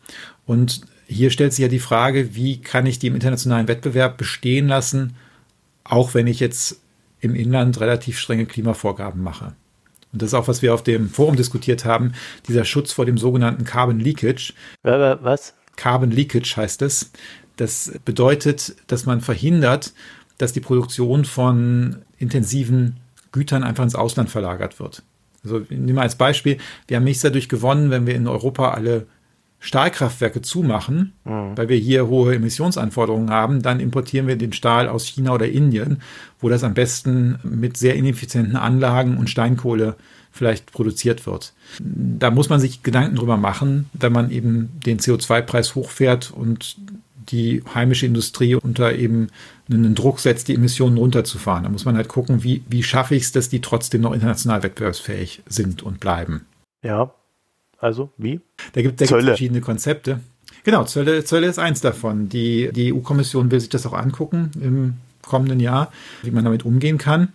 Und 0.44 0.82
hier 1.06 1.30
stellt 1.30 1.52
sich 1.52 1.62
ja 1.62 1.68
die 1.68 1.78
Frage, 1.78 2.34
wie 2.34 2.60
kann 2.60 2.86
ich 2.86 2.98
die 2.98 3.06
im 3.06 3.14
internationalen 3.14 3.68
Wettbewerb 3.68 4.16
bestehen 4.16 4.68
lassen, 4.68 5.16
auch 5.84 6.14
wenn 6.14 6.26
ich 6.26 6.40
jetzt 6.40 6.80
im 7.20 7.34
Inland 7.34 7.80
relativ 7.80 8.18
strenge 8.18 8.46
Klimavorgaben 8.46 9.22
mache. 9.22 9.54
Und 10.12 10.22
das 10.22 10.28
ist 10.30 10.34
auch, 10.34 10.48
was 10.48 10.62
wir 10.62 10.74
auf 10.74 10.82
dem 10.82 11.10
Forum 11.10 11.36
diskutiert 11.36 11.84
haben, 11.84 12.12
dieser 12.48 12.64
Schutz 12.64 12.92
vor 12.92 13.06
dem 13.06 13.18
sogenannten 13.18 13.64
Carbon 13.64 14.00
Leakage. 14.00 14.54
Was? 14.82 15.54
Carbon 15.76 16.10
Leakage 16.10 16.56
heißt 16.56 16.82
es. 16.82 17.10
Das 17.56 17.92
bedeutet, 18.04 18.76
dass 18.86 19.06
man 19.06 19.20
verhindert, 19.20 19.92
dass 20.38 20.52
die 20.52 20.60
Produktion 20.60 21.24
von 21.24 22.02
intensiven 22.18 22.96
Gütern 23.32 23.62
einfach 23.62 23.84
ins 23.84 23.94
Ausland 23.94 24.30
verlagert 24.30 24.80
wird. 24.80 25.02
Also 25.46 25.66
nehmen 25.70 25.94
wir 25.94 26.02
als 26.02 26.16
Beispiel, 26.16 26.58
wir 26.88 26.96
haben 26.96 27.04
nichts 27.04 27.22
dadurch 27.22 27.48
gewonnen, 27.48 27.90
wenn 27.90 28.06
wir 28.06 28.14
in 28.14 28.26
Europa 28.26 28.70
alle 28.70 29.06
Stahlkraftwerke 29.60 30.42
zumachen, 30.42 31.12
mhm. 31.24 31.56
weil 31.56 31.68
wir 31.68 31.76
hier 31.76 32.08
hohe 32.08 32.34
Emissionsanforderungen 32.34 33.30
haben, 33.30 33.62
dann 33.62 33.80
importieren 33.80 34.26
wir 34.26 34.36
den 34.36 34.52
Stahl 34.52 34.88
aus 34.88 35.06
China 35.06 35.32
oder 35.32 35.48
Indien, 35.48 36.02
wo 36.40 36.48
das 36.48 36.62
am 36.62 36.74
besten 36.74 37.38
mit 37.42 37.76
sehr 37.76 37.94
ineffizienten 37.94 38.56
Anlagen 38.56 39.16
und 39.16 39.30
Steinkohle 39.30 39.96
vielleicht 40.30 40.70
produziert 40.70 41.26
wird. 41.26 41.54
Da 41.80 42.30
muss 42.30 42.50
man 42.50 42.60
sich 42.60 42.82
Gedanken 42.82 43.16
drüber 43.16 43.38
machen, 43.38 43.88
wenn 43.94 44.12
man 44.12 44.30
eben 44.30 44.68
den 44.84 44.98
CO2-Preis 44.98 45.74
hochfährt 45.74 46.30
und 46.30 46.76
die 47.28 47.62
heimische 47.74 48.06
Industrie 48.06 48.54
unter 48.54 48.94
eben 48.94 49.28
einen 49.70 49.94
Druck 49.94 50.20
setzt, 50.20 50.48
die 50.48 50.54
Emissionen 50.54 50.96
runterzufahren. 50.96 51.64
Da 51.64 51.68
muss 51.68 51.84
man 51.84 51.96
halt 51.96 52.08
gucken, 52.08 52.44
wie, 52.44 52.62
wie 52.68 52.82
schaffe 52.82 53.14
ich 53.14 53.24
es, 53.24 53.32
dass 53.32 53.48
die 53.48 53.60
trotzdem 53.60 54.00
noch 54.00 54.12
international 54.12 54.62
wettbewerbsfähig 54.62 55.42
sind 55.46 55.82
und 55.82 56.00
bleiben. 56.00 56.46
Ja, 56.82 57.12
also 57.78 58.10
wie? 58.16 58.40
Da 58.72 58.82
gibt 58.82 59.00
es 59.00 59.10
verschiedene 59.10 59.60
Konzepte. 59.60 60.20
Genau, 60.64 60.84
Zölle, 60.84 61.24
Zölle 61.24 61.46
ist 61.46 61.58
eins 61.58 61.80
davon. 61.80 62.28
Die, 62.28 62.70
die 62.72 62.92
EU-Kommission 62.92 63.50
will 63.50 63.60
sich 63.60 63.68
das 63.68 63.86
auch 63.86 63.92
angucken 63.92 64.50
im 64.60 64.94
kommenden 65.22 65.60
Jahr, 65.60 65.92
wie 66.22 66.30
man 66.30 66.44
damit 66.44 66.64
umgehen 66.64 66.98
kann. 66.98 67.32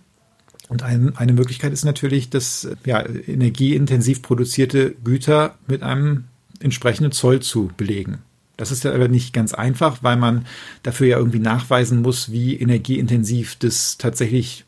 Und 0.68 0.82
ein, 0.82 1.16
eine 1.16 1.32
Möglichkeit 1.32 1.72
ist 1.72 1.84
natürlich, 1.84 2.30
dass 2.30 2.68
ja, 2.86 3.04
energieintensiv 3.06 4.22
produzierte 4.22 4.94
Güter 5.04 5.56
mit 5.66 5.82
einem 5.82 6.24
entsprechenden 6.60 7.12
Zoll 7.12 7.40
zu 7.40 7.70
belegen. 7.76 8.18
Das 8.56 8.70
ist 8.70 8.84
ja 8.84 8.92
aber 8.92 9.08
nicht 9.08 9.32
ganz 9.32 9.54
einfach, 9.54 10.02
weil 10.02 10.16
man 10.16 10.46
dafür 10.82 11.06
ja 11.06 11.18
irgendwie 11.18 11.38
nachweisen 11.38 12.02
muss, 12.02 12.30
wie 12.30 12.56
energieintensiv 12.56 13.56
das 13.56 13.98
tatsächlich 13.98 14.64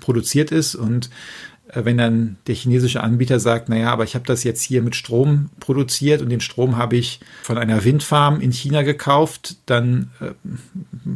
produziert 0.00 0.52
ist. 0.52 0.74
Und 0.74 1.10
äh, 1.68 1.84
wenn 1.84 1.98
dann 1.98 2.36
der 2.46 2.54
chinesische 2.54 3.02
Anbieter 3.02 3.40
sagt, 3.40 3.68
naja, 3.68 3.90
aber 3.90 4.04
ich 4.04 4.14
habe 4.14 4.26
das 4.26 4.44
jetzt 4.44 4.62
hier 4.62 4.82
mit 4.82 4.94
Strom 4.94 5.50
produziert 5.60 6.22
und 6.22 6.28
den 6.28 6.40
Strom 6.40 6.76
habe 6.76 6.96
ich 6.96 7.20
von 7.42 7.58
einer 7.58 7.84
Windfarm 7.84 8.40
in 8.40 8.52
China 8.52 8.82
gekauft, 8.82 9.56
dann 9.66 10.10
äh, 10.20 10.32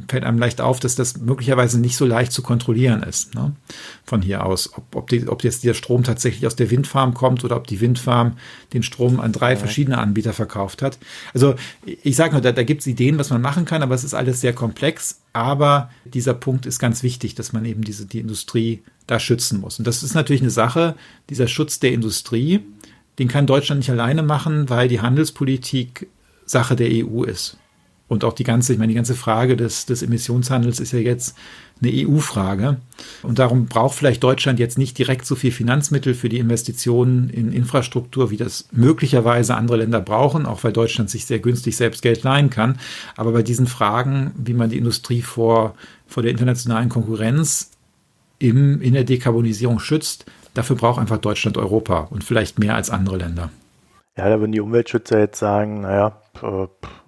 fällt 0.09 0.25
einem 0.25 0.39
leicht 0.39 0.61
auf, 0.61 0.81
dass 0.81 0.95
das 0.95 1.19
möglicherweise 1.19 1.79
nicht 1.81 1.97
so 1.97 2.07
leicht 2.07 2.33
zu 2.33 2.43
kontrollieren 2.43 3.03
ist 3.03 3.35
ne? 3.35 3.53
Von 4.09 4.23
hier 4.23 4.45
aus. 4.45 4.73
Ob, 4.77 4.97
ob, 4.97 5.09
die, 5.09 5.29
ob 5.29 5.45
jetzt 5.45 5.65
der 5.65 5.75
Strom 5.75 6.03
tatsächlich 6.03 6.47
aus 6.47 6.57
der 6.57 6.71
Windfarm 6.71 7.15
kommt 7.15 7.45
oder 7.45 7.57
ob 7.57 7.67
die 7.67 7.81
Windfarm 7.81 8.39
den 8.73 8.83
Strom 8.83 9.21
an 9.21 9.33
drei 9.33 9.57
verschiedene 9.57 9.99
Anbieter 9.99 10.33
verkauft 10.33 10.83
hat. 10.83 10.99
Also 11.35 11.55
ich 11.85 12.17
sage 12.17 12.33
nur, 12.33 12.41
da, 12.41 12.53
da 12.53 12.63
gibt 12.63 12.81
es 12.81 12.87
Ideen, 12.87 13.19
was 13.19 13.31
man 13.31 13.41
machen 13.41 13.65
kann, 13.65 13.83
aber 13.83 13.95
es 13.95 14.05
ist 14.05 14.15
alles 14.15 14.41
sehr 14.41 14.53
komplex. 14.53 15.21
Aber 15.33 15.91
dieser 16.05 16.35
Punkt 16.35 16.67
ist 16.67 16.79
ganz 16.79 17.03
wichtig, 17.03 17.35
dass 17.35 17.53
man 17.53 17.65
eben 17.65 17.83
diese, 17.83 18.07
die 18.07 18.21
Industrie 18.21 18.83
da 19.07 19.21
schützen 19.21 19.61
muss. 19.61 19.79
Und 19.79 19.87
das 19.87 20.03
ist 20.03 20.15
natürlich 20.15 20.43
eine 20.43 20.51
Sache, 20.51 20.97
dieser 21.31 21.49
Schutz 21.49 21.79
der 21.79 21.93
Industrie, 21.93 22.61
den 23.19 23.29
kann 23.29 23.47
Deutschland 23.47 23.81
nicht 23.81 23.91
alleine 23.91 24.23
machen, 24.23 24.69
weil 24.69 24.89
die 24.89 25.01
Handelspolitik 25.01 26.09
Sache 26.47 26.77
der 26.77 26.89
EU 26.91 27.25
ist. 27.25 27.59
Und 28.09 28.25
auch 28.25 28.33
die 28.33 28.45
ganze, 28.45 28.73
ich 28.73 28.79
meine, 28.79 28.89
die 28.89 28.97
ganze 28.97 29.15
Frage 29.15 29.57
des, 29.57 29.85
des 29.85 30.03
Emissionshandels 30.03 30.81
ist 30.81 30.93
ja 30.93 30.99
jetzt 30.99 31.37
eine 31.81 31.93
EU-Frage. 31.93 32.79
Und 33.23 33.39
darum 33.39 33.67
braucht 33.67 33.97
vielleicht 33.97 34.25
Deutschland 34.25 34.59
jetzt 34.59 34.79
nicht 34.79 34.99
direkt 34.99 35.27
so 35.27 35.35
viel 35.35 35.53
Finanzmittel 35.53 36.15
für 36.15 36.29
die 36.29 36.39
Investitionen 36.39 37.29
in 37.29 37.53
Infrastruktur, 37.53 38.31
wie 38.31 38.39
das 38.39 38.69
möglicherweise 38.73 39.55
andere 39.55 39.77
Länder 39.77 40.01
brauchen, 40.01 40.47
auch 40.47 40.65
weil 40.65 40.73
Deutschland 40.73 41.11
sich 41.11 41.27
sehr 41.27 41.39
günstig 41.39 41.77
selbst 41.77 42.03
Geld 42.03 42.23
leihen 42.23 42.51
kann. 42.51 42.79
Aber 43.17 43.33
bei 43.33 43.43
diesen 43.43 43.67
Fragen, 43.67 44.33
wie 44.37 44.55
man 44.55 44.71
die 44.71 44.79
Industrie 44.79 45.23
vor, 45.23 45.75
vor 46.07 46.23
der 46.23 46.33
internationalen 46.33 46.89
Konkurrenz 46.89 47.71
im, 48.39 48.81
in 48.81 48.95
der 48.95 49.05
Dekarbonisierung 49.05 49.81
schützt, 49.81 50.25
dafür 50.55 50.77
braucht 50.77 50.99
einfach 50.99 51.19
Deutschland 51.19 51.59
Europa 51.59 52.09
und 52.11 52.25
vielleicht 52.25 52.59
mehr 52.59 52.75
als 52.75 52.89
andere 52.89 53.19
Länder. 53.19 53.51
Ja, 54.17 54.29
da 54.29 54.41
würden 54.41 54.53
die 54.53 54.61
Umweltschützer 54.61 55.21
jetzt 55.21 55.39
sagen, 55.39 55.83
naja, 55.83 56.21
äh, 56.43 56.67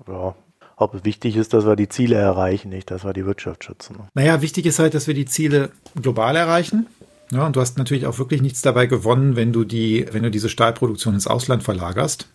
ja, 0.08 0.34
ob 0.80 1.04
wichtig 1.04 1.36
ist, 1.36 1.52
dass 1.52 1.66
wir 1.66 1.76
die 1.76 1.88
Ziele 1.88 2.16
erreichen, 2.16 2.70
nicht, 2.70 2.90
dass 2.90 3.04
wir 3.04 3.12
die 3.12 3.26
Wirtschaft 3.26 3.64
schützen. 3.64 3.96
Naja, 4.14 4.40
wichtig 4.42 4.66
ist 4.66 4.78
halt, 4.78 4.94
dass 4.94 5.06
wir 5.06 5.14
die 5.14 5.26
Ziele 5.26 5.70
global 6.00 6.36
erreichen. 6.36 6.86
Ja, 7.30 7.46
und 7.46 7.54
du 7.54 7.60
hast 7.60 7.78
natürlich 7.78 8.06
auch 8.06 8.18
wirklich 8.18 8.42
nichts 8.42 8.62
dabei 8.62 8.86
gewonnen, 8.86 9.36
wenn 9.36 9.52
du 9.52 9.64
die, 9.64 10.06
wenn 10.10 10.22
du 10.22 10.30
diese 10.30 10.48
Stahlproduktion 10.48 11.14
ins 11.14 11.26
Ausland 11.26 11.62
verlagerst. 11.62 12.26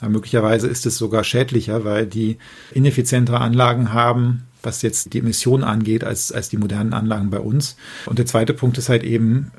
Ja, 0.00 0.08
möglicherweise 0.08 0.68
ist 0.68 0.86
es 0.86 0.96
sogar 0.96 1.22
schädlicher, 1.22 1.84
weil 1.84 2.06
die 2.06 2.38
ineffizientere 2.72 3.40
Anlagen 3.40 3.92
haben, 3.92 4.44
was 4.62 4.82
jetzt 4.82 5.12
die 5.12 5.18
Emissionen 5.18 5.64
angeht, 5.64 6.04
als, 6.04 6.32
als 6.32 6.48
die 6.48 6.56
modernen 6.56 6.92
Anlagen 6.92 7.30
bei 7.30 7.40
uns. 7.40 7.76
Und 8.06 8.18
der 8.18 8.26
zweite 8.26 8.54
Punkt 8.54 8.78
ist 8.78 8.88
halt 8.88 9.02
eben, 9.02 9.50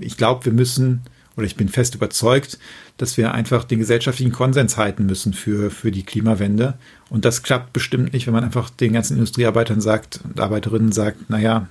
ich 0.00 0.16
glaube, 0.16 0.44
wir 0.44 0.52
müssen, 0.52 1.02
oder 1.36 1.46
ich 1.46 1.56
bin 1.56 1.68
fest 1.68 1.94
überzeugt, 1.94 2.58
dass 2.96 3.16
wir 3.16 3.32
einfach 3.32 3.64
den 3.64 3.78
gesellschaftlichen 3.80 4.32
Konsens 4.32 4.76
halten 4.76 5.06
müssen 5.06 5.32
für, 5.32 5.70
für 5.70 5.90
die 5.90 6.04
Klimawende. 6.04 6.74
Und 7.10 7.24
das 7.24 7.42
klappt 7.42 7.72
bestimmt 7.72 8.12
nicht, 8.12 8.26
wenn 8.26 8.34
man 8.34 8.44
einfach 8.44 8.70
den 8.70 8.92
ganzen 8.92 9.14
Industriearbeitern 9.14 9.80
sagt 9.80 10.20
und 10.24 10.38
Arbeiterinnen 10.38 10.92
sagt, 10.92 11.30
naja, 11.30 11.68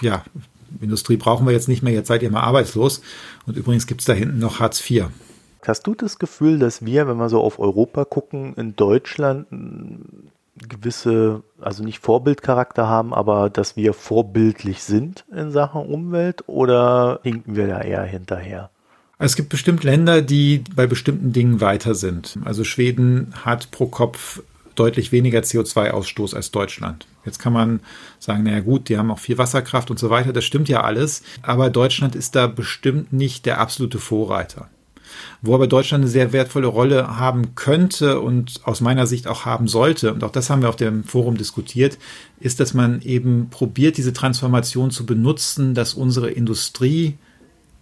ja, 0.00 0.24
Industrie 0.80 1.16
brauchen 1.16 1.46
wir 1.46 1.52
jetzt 1.52 1.68
nicht 1.68 1.82
mehr, 1.82 1.92
jetzt 1.92 2.08
seid 2.08 2.22
ihr 2.22 2.30
mal 2.30 2.42
arbeitslos. 2.42 3.02
Und 3.46 3.56
übrigens 3.56 3.86
gibt 3.86 4.00
es 4.00 4.06
da 4.06 4.12
hinten 4.12 4.38
noch 4.38 4.60
Hartz 4.60 4.88
IV. 4.88 5.06
Hast 5.66 5.86
du 5.86 5.94
das 5.94 6.18
Gefühl, 6.18 6.58
dass 6.58 6.84
wir, 6.84 7.08
wenn 7.08 7.16
wir 7.16 7.28
so 7.28 7.40
auf 7.40 7.58
Europa 7.58 8.04
gucken, 8.04 8.54
in 8.54 8.76
Deutschland 8.76 9.46
gewisse, 10.58 11.42
also 11.60 11.84
nicht 11.84 12.00
Vorbildcharakter 12.00 12.88
haben, 12.88 13.14
aber 13.14 13.50
dass 13.50 13.76
wir 13.76 13.92
vorbildlich 13.92 14.82
sind 14.82 15.24
in 15.34 15.50
Sachen 15.50 15.82
Umwelt 15.82 16.44
oder 16.46 17.20
hinken 17.22 17.56
wir 17.56 17.66
da 17.66 17.80
eher 17.80 18.02
hinterher? 18.02 18.70
Es 19.18 19.34
gibt 19.34 19.48
bestimmt 19.48 19.82
Länder, 19.82 20.22
die 20.22 20.62
bei 20.74 20.86
bestimmten 20.86 21.32
Dingen 21.32 21.60
weiter 21.60 21.94
sind. 21.94 22.38
Also 22.44 22.62
Schweden 22.62 23.34
hat 23.44 23.70
pro 23.72 23.86
Kopf 23.86 24.42
deutlich 24.76 25.10
weniger 25.10 25.40
CO2-Ausstoß 25.40 26.36
als 26.36 26.52
Deutschland. 26.52 27.06
Jetzt 27.24 27.40
kann 27.40 27.52
man 27.52 27.80
sagen, 28.20 28.44
naja 28.44 28.60
gut, 28.60 28.88
die 28.88 28.96
haben 28.96 29.10
auch 29.10 29.18
viel 29.18 29.36
Wasserkraft 29.36 29.90
und 29.90 29.98
so 29.98 30.08
weiter, 30.08 30.32
das 30.32 30.44
stimmt 30.44 30.68
ja 30.68 30.82
alles, 30.82 31.22
aber 31.42 31.68
Deutschland 31.68 32.14
ist 32.14 32.36
da 32.36 32.46
bestimmt 32.46 33.12
nicht 33.12 33.44
der 33.44 33.60
absolute 33.60 33.98
Vorreiter. 33.98 34.68
Wo 35.42 35.54
aber 35.54 35.66
Deutschland 35.66 36.02
eine 36.02 36.10
sehr 36.10 36.32
wertvolle 36.32 36.66
Rolle 36.66 37.18
haben 37.18 37.54
könnte 37.54 38.20
und 38.20 38.60
aus 38.64 38.80
meiner 38.80 39.06
Sicht 39.06 39.26
auch 39.26 39.44
haben 39.44 39.68
sollte, 39.68 40.12
und 40.12 40.24
auch 40.24 40.30
das 40.30 40.50
haben 40.50 40.62
wir 40.62 40.68
auf 40.68 40.76
dem 40.76 41.04
Forum 41.04 41.36
diskutiert, 41.36 41.98
ist, 42.40 42.60
dass 42.60 42.74
man 42.74 43.02
eben 43.02 43.48
probiert, 43.50 43.96
diese 43.96 44.12
Transformation 44.12 44.90
zu 44.90 45.06
benutzen, 45.06 45.74
dass 45.74 45.94
unsere 45.94 46.30
Industrie 46.30 47.14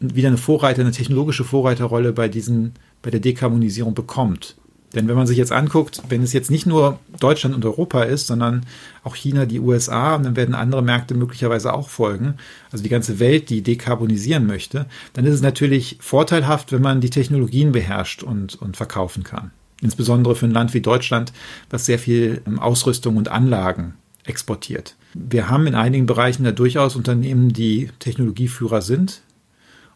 wieder 0.00 0.28
eine 0.28 0.38
Vorreiter, 0.38 0.82
eine 0.82 0.92
technologische 0.92 1.44
Vorreiterrolle 1.44 2.12
bei 2.12 2.28
diesen, 2.28 2.74
bei 3.02 3.10
der 3.10 3.20
Dekarbonisierung 3.20 3.94
bekommt. 3.94 4.56
Denn 4.94 5.08
wenn 5.08 5.16
man 5.16 5.26
sich 5.26 5.36
jetzt 5.36 5.52
anguckt, 5.52 6.02
wenn 6.08 6.22
es 6.22 6.32
jetzt 6.32 6.50
nicht 6.50 6.66
nur 6.66 6.98
Deutschland 7.20 7.54
und 7.54 7.64
Europa 7.64 8.04
ist, 8.04 8.28
sondern 8.28 8.64
auch 9.02 9.16
China, 9.16 9.44
die 9.44 9.60
USA, 9.60 10.16
dann 10.18 10.36
werden 10.36 10.54
andere 10.54 10.82
Märkte 10.82 11.14
möglicherweise 11.14 11.72
auch 11.74 11.88
folgen, 11.88 12.34
also 12.70 12.82
die 12.82 12.88
ganze 12.88 13.18
Welt, 13.18 13.50
die 13.50 13.62
dekarbonisieren 13.62 14.46
möchte, 14.46 14.86
dann 15.12 15.26
ist 15.26 15.34
es 15.34 15.42
natürlich 15.42 15.98
vorteilhaft, 16.00 16.72
wenn 16.72 16.82
man 16.82 17.00
die 17.00 17.10
Technologien 17.10 17.72
beherrscht 17.72 18.22
und, 18.22 18.54
und 18.54 18.76
verkaufen 18.76 19.22
kann. 19.22 19.50
Insbesondere 19.82 20.34
für 20.34 20.46
ein 20.46 20.52
Land 20.52 20.72
wie 20.72 20.80
Deutschland, 20.80 21.32
was 21.68 21.84
sehr 21.84 21.98
viel 21.98 22.40
ähm, 22.46 22.58
Ausrüstung 22.58 23.16
und 23.16 23.28
Anlagen 23.28 23.94
exportiert. 24.24 24.96
Wir 25.14 25.48
haben 25.50 25.66
in 25.66 25.74
einigen 25.74 26.06
Bereichen 26.06 26.44
da 26.44 26.52
durchaus 26.52 26.96
Unternehmen, 26.96 27.52
die 27.52 27.90
Technologieführer 27.98 28.82
sind. 28.82 29.22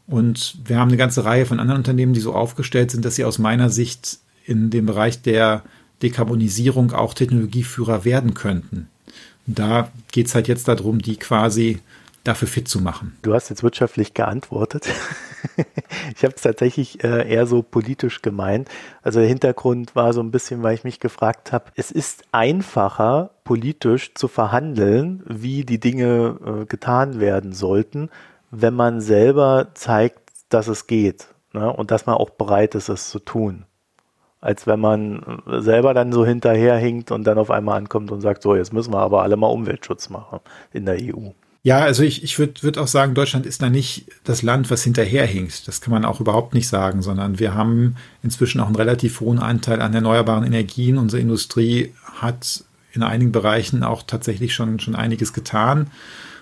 Und 0.07 0.59
wir 0.65 0.79
haben 0.79 0.89
eine 0.89 0.97
ganze 0.97 1.25
Reihe 1.25 1.47
von 1.47 1.61
anderen 1.61 1.79
Unternehmen, 1.79 2.13
die 2.13 2.21
so 2.21 2.35
aufgestellt 2.35 2.91
sind, 2.91 3.05
dass 3.05 3.17
sie 3.17 3.25
aus 3.25 3.39
meiner 3.39 3.71
Sicht 3.71 4.19
in 4.45 4.71
dem 4.71 4.87
Bereich 4.87 5.23
der 5.23 5.63
Dekarbonisierung 6.03 6.93
auch 6.93 7.15
Technologieführer 7.15 8.05
werden 8.05 8.35
könnten. 8.35 8.89
Und 9.47 9.59
da 9.59 9.91
geht 10.13 10.27
es 10.27 10.35
halt 10.35 10.49
jetzt 10.49 10.69
darum, 10.69 11.01
die 11.01 11.17
quasi 11.17 11.81
dafür 12.25 12.49
fit 12.49 12.69
zu 12.69 12.81
machen. 12.81 13.17
Du 13.23 13.35
hast 13.35 13.49
jetzt 13.49 13.63
wirtschaftlich 13.63 14.13
geantwortet. 14.13 14.89
ich 16.17 16.23
habe 16.23 16.35
es 16.37 16.43
tatsächlich 16.43 17.03
äh, 17.03 17.29
eher 17.29 17.47
so 17.47 17.63
politisch 17.63 18.21
gemeint. 18.21 18.69
Also 19.03 19.21
der 19.21 19.29
Hintergrund 19.29 19.97
war 19.97 20.13
so 20.13 20.21
ein 20.21 20.31
bisschen, 20.31 20.63
weil 20.63 20.75
ich 20.75 20.85
mich 20.85 21.01
gefragt 21.01 21.53
habe, 21.53 21.73
es 21.77 21.91
ist 21.91 22.25
einfacher 22.33 23.31
politisch 23.45 24.15
zu 24.15 24.29
verhandeln, 24.29 25.23
wie 25.27 25.65
die 25.65 25.81
Dinge 25.81 26.37
äh, 26.45 26.67
getan 26.67 27.21
werden 27.21 27.53
sollten, 27.53 28.11
wenn 28.51 28.75
man 28.75 29.01
selber 29.01 29.69
zeigt, 29.75 30.21
dass 30.51 30.69
es 30.69 30.87
geht 30.87 31.29
ne? 31.53 31.73
und 31.73 31.91
dass 31.91 32.05
man 32.05 32.17
auch 32.17 32.31
bereit 32.31 32.75
ist, 32.75 32.91
es 32.91 33.09
zu 33.09 33.19
tun 33.19 33.65
als 34.41 34.67
wenn 34.67 34.81
man 34.81 35.43
selber 35.47 35.95
dann 35.95 36.13
so 36.13 36.25
hinterherhinkt 36.25 37.11
und 37.11 37.25
dann 37.25 37.39
auf 37.39 37.51
einmal 37.51 37.79
ankommt 37.79 38.11
und 38.11 38.21
sagt, 38.21 38.43
so, 38.43 38.57
jetzt 38.57 38.73
müssen 38.73 38.93
wir 38.93 39.01
aber 39.01 39.23
alle 39.23 39.37
mal 39.37 39.49
Umweltschutz 39.49 40.09
machen 40.09 40.41
in 40.73 40.87
der 40.87 40.97
EU. 40.97 41.31
Ja, 41.63 41.81
also 41.81 42.03
ich, 42.03 42.25
ich 42.25 42.39
würde 42.39 42.63
würd 42.63 42.79
auch 42.79 42.87
sagen, 42.87 43.13
Deutschland 43.13 43.45
ist 43.45 43.61
da 43.61 43.69
nicht 43.69 44.07
das 44.25 44.41
Land, 44.41 44.71
was 44.71 44.83
hinterherhinkt. 44.83 45.69
Das 45.69 45.83
kann 45.83 45.93
man 45.93 46.07
auch 46.07 46.19
überhaupt 46.19 46.55
nicht 46.55 46.69
sagen, 46.69 47.03
sondern 47.03 47.39
wir 47.39 47.55
haben 47.55 47.97
inzwischen 48.23 48.61
auch 48.63 48.67
einen 48.67 48.77
relativ 48.77 49.21
hohen 49.21 49.39
Anteil 49.39 49.83
an 49.83 49.93
erneuerbaren 49.93 50.45
Energien. 50.45 50.97
Unsere 50.97 51.21
Industrie 51.21 51.93
hat 52.15 52.65
in 52.93 53.03
einigen 53.03 53.31
Bereichen 53.31 53.83
auch 53.83 54.03
tatsächlich 54.03 54.55
schon, 54.55 54.81
schon 54.81 54.97
einiges 54.97 55.35
getan 55.35 55.89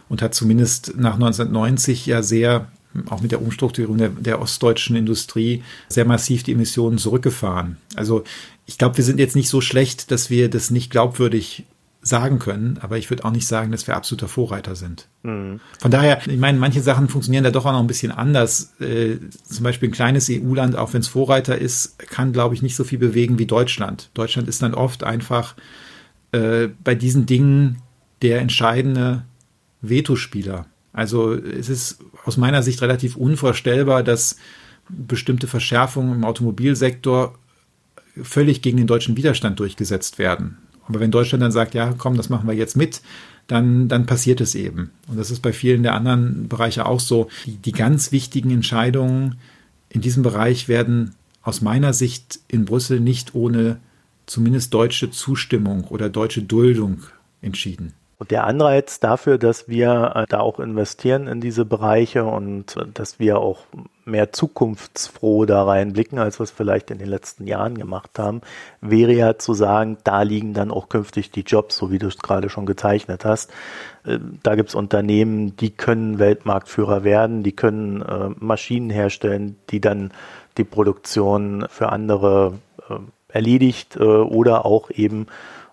und 0.08 0.22
hat 0.22 0.34
zumindest 0.34 0.96
nach 0.96 1.14
1990 1.14 2.06
ja 2.06 2.22
sehr 2.22 2.68
auch 3.08 3.20
mit 3.20 3.32
der 3.32 3.42
Umstrukturierung 3.42 3.98
der, 3.98 4.08
der 4.10 4.40
ostdeutschen 4.40 4.96
Industrie 4.96 5.62
sehr 5.88 6.04
massiv 6.04 6.42
die 6.42 6.52
Emissionen 6.52 6.98
zurückgefahren. 6.98 7.76
Also 7.94 8.24
ich 8.66 8.78
glaube, 8.78 8.96
wir 8.96 9.04
sind 9.04 9.18
jetzt 9.18 9.36
nicht 9.36 9.48
so 9.48 9.60
schlecht, 9.60 10.10
dass 10.10 10.30
wir 10.30 10.50
das 10.50 10.70
nicht 10.70 10.90
glaubwürdig 10.90 11.64
sagen 12.00 12.38
können, 12.38 12.78
aber 12.80 12.96
ich 12.96 13.10
würde 13.10 13.24
auch 13.24 13.32
nicht 13.32 13.46
sagen, 13.46 13.72
dass 13.72 13.86
wir 13.86 13.96
absoluter 13.96 14.28
Vorreiter 14.28 14.76
sind. 14.76 15.08
Mhm. 15.22 15.60
Von 15.78 15.90
daher, 15.90 16.20
ich 16.26 16.38
meine, 16.38 16.58
manche 16.58 16.80
Sachen 16.80 17.08
funktionieren 17.08 17.44
da 17.44 17.50
doch 17.50 17.66
auch 17.66 17.72
noch 17.72 17.80
ein 17.80 17.86
bisschen 17.86 18.12
anders. 18.12 18.72
Äh, 18.80 19.16
zum 19.44 19.64
Beispiel 19.64 19.88
ein 19.88 19.92
kleines 19.92 20.30
EU-Land, 20.30 20.76
auch 20.76 20.92
wenn 20.92 21.00
es 21.00 21.08
Vorreiter 21.08 21.58
ist, 21.58 21.98
kann, 21.98 22.32
glaube 22.32 22.54
ich, 22.54 22.62
nicht 22.62 22.76
so 22.76 22.84
viel 22.84 22.98
bewegen 22.98 23.38
wie 23.38 23.46
Deutschland. 23.46 24.10
Deutschland 24.14 24.48
ist 24.48 24.62
dann 24.62 24.74
oft 24.74 25.02
einfach 25.02 25.54
äh, 26.32 26.68
bei 26.84 26.94
diesen 26.94 27.26
Dingen 27.26 27.82
der 28.22 28.40
entscheidende 28.40 29.24
Vetospieler. 29.82 30.66
Also 30.98 31.32
es 31.32 31.68
ist 31.68 32.00
aus 32.24 32.36
meiner 32.38 32.60
Sicht 32.64 32.82
relativ 32.82 33.14
unvorstellbar, 33.14 34.02
dass 34.02 34.36
bestimmte 34.88 35.46
Verschärfungen 35.46 36.12
im 36.12 36.24
Automobilsektor 36.24 37.38
völlig 38.20 38.62
gegen 38.62 38.78
den 38.78 38.88
deutschen 38.88 39.16
Widerstand 39.16 39.60
durchgesetzt 39.60 40.18
werden. 40.18 40.58
Aber 40.88 40.98
wenn 40.98 41.12
Deutschland 41.12 41.40
dann 41.40 41.52
sagt, 41.52 41.74
ja, 41.74 41.94
komm, 41.96 42.16
das 42.16 42.30
machen 42.30 42.48
wir 42.48 42.54
jetzt 42.54 42.76
mit, 42.76 43.00
dann, 43.46 43.86
dann 43.86 44.06
passiert 44.06 44.40
es 44.40 44.56
eben. 44.56 44.90
Und 45.06 45.18
das 45.18 45.30
ist 45.30 45.38
bei 45.38 45.52
vielen 45.52 45.84
der 45.84 45.94
anderen 45.94 46.48
Bereiche 46.48 46.84
auch 46.84 46.98
so. 46.98 47.28
Die, 47.46 47.58
die 47.58 47.72
ganz 47.72 48.10
wichtigen 48.10 48.50
Entscheidungen 48.50 49.36
in 49.90 50.00
diesem 50.00 50.24
Bereich 50.24 50.66
werden 50.66 51.14
aus 51.42 51.60
meiner 51.60 51.92
Sicht 51.92 52.40
in 52.48 52.64
Brüssel 52.64 52.98
nicht 52.98 53.36
ohne 53.36 53.78
zumindest 54.26 54.74
deutsche 54.74 55.12
Zustimmung 55.12 55.84
oder 55.84 56.08
deutsche 56.08 56.42
Duldung 56.42 57.04
entschieden. 57.40 57.92
Und 58.18 58.32
der 58.32 58.44
Anreiz 58.44 58.98
dafür, 58.98 59.38
dass 59.38 59.68
wir 59.68 60.12
äh, 60.16 60.26
da 60.28 60.40
auch 60.40 60.58
investieren 60.58 61.28
in 61.28 61.40
diese 61.40 61.64
Bereiche 61.64 62.24
und 62.24 62.76
äh, 62.76 62.84
dass 62.92 63.20
wir 63.20 63.38
auch 63.38 63.60
mehr 64.04 64.32
zukunftsfroh 64.32 65.44
da 65.44 65.62
reinblicken, 65.62 66.18
als 66.18 66.40
wir 66.40 66.44
es 66.44 66.50
vielleicht 66.50 66.90
in 66.90 66.98
den 66.98 67.06
letzten 67.06 67.46
Jahren 67.46 67.78
gemacht 67.78 68.18
haben, 68.18 68.40
wäre 68.80 69.12
ja 69.12 69.38
zu 69.38 69.54
sagen, 69.54 69.98
da 70.02 70.22
liegen 70.22 70.52
dann 70.52 70.72
auch 70.72 70.88
künftig 70.88 71.30
die 71.30 71.42
Jobs, 71.42 71.76
so 71.76 71.92
wie 71.92 71.98
du 71.98 72.08
es 72.08 72.18
gerade 72.18 72.48
schon 72.48 72.66
gezeichnet 72.66 73.24
hast. 73.24 73.52
Äh, 74.04 74.18
da 74.42 74.56
gibt 74.56 74.70
es 74.70 74.74
Unternehmen, 74.74 75.54
die 75.56 75.70
können 75.70 76.18
Weltmarktführer 76.18 77.04
werden, 77.04 77.44
die 77.44 77.52
können 77.52 78.04
Maschinen 78.40 78.90
herstellen, 78.90 79.56
die 79.70 79.80
dann 79.80 80.12
die 80.56 80.64
Produktion 80.64 81.66
für 81.68 81.90
andere 81.90 82.54
erledigt 83.28 83.96
oder 83.98 84.64
auch 84.64 84.90
eben 84.90 85.26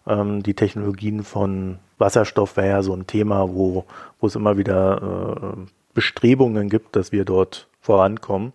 ähm, 0.08 0.44
die 0.44 0.54
Technologien 0.54 1.24
von 1.24 1.80
Wasserstoff 1.98 2.58
wäre 2.58 2.70
ja 2.70 2.84
so 2.84 2.94
ein 2.94 3.08
Thema, 3.08 3.50
wo, 3.50 3.86
wo 4.20 4.28
es 4.28 4.36
immer 4.36 4.58
wieder 4.58 5.56
äh, 5.58 5.62
Bestrebungen 5.94 6.70
gibt, 6.70 6.96
dass 6.96 7.12
wir 7.12 7.26
dort 7.26 7.68
vorankommen. 7.82 8.54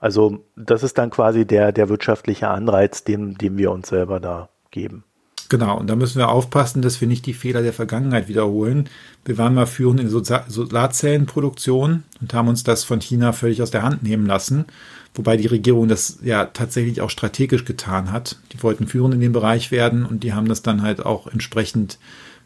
Also 0.00 0.42
das 0.56 0.82
ist 0.82 0.98
dann 0.98 1.10
quasi 1.10 1.44
der, 1.44 1.72
der 1.72 1.88
wirtschaftliche 1.88 2.48
Anreiz, 2.48 3.04
den, 3.04 3.34
den 3.36 3.58
wir 3.58 3.70
uns 3.70 3.88
selber 3.88 4.18
da 4.18 4.48
geben. 4.70 5.04
Genau, 5.50 5.76
und 5.76 5.88
da 5.90 5.96
müssen 5.96 6.18
wir 6.18 6.28
aufpassen, 6.28 6.80
dass 6.80 7.00
wir 7.00 7.08
nicht 7.08 7.26
die 7.26 7.34
Fehler 7.34 7.60
der 7.60 7.72
Vergangenheit 7.72 8.28
wiederholen. 8.28 8.88
Wir 9.24 9.36
waren 9.36 9.54
mal 9.54 9.66
führend 9.66 9.98
in 9.98 10.08
Solarzellenproduktion 10.08 12.04
und 12.20 12.34
haben 12.34 12.46
uns 12.46 12.62
das 12.62 12.84
von 12.84 13.00
China 13.00 13.32
völlig 13.32 13.60
aus 13.60 13.72
der 13.72 13.82
Hand 13.82 14.04
nehmen 14.04 14.26
lassen, 14.26 14.66
wobei 15.12 15.36
die 15.36 15.48
Regierung 15.48 15.88
das 15.88 16.20
ja 16.22 16.44
tatsächlich 16.44 17.00
auch 17.00 17.10
strategisch 17.10 17.64
getan 17.64 18.12
hat. 18.12 18.36
Die 18.52 18.62
wollten 18.62 18.86
führend 18.86 19.14
in 19.14 19.20
dem 19.20 19.32
Bereich 19.32 19.72
werden 19.72 20.06
und 20.06 20.22
die 20.22 20.34
haben 20.34 20.48
das 20.48 20.62
dann 20.62 20.82
halt 20.82 21.04
auch 21.04 21.26
entsprechend 21.26 21.98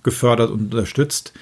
gefördert 0.04 0.50
und 0.50 0.72
unterstützt. 0.72 1.32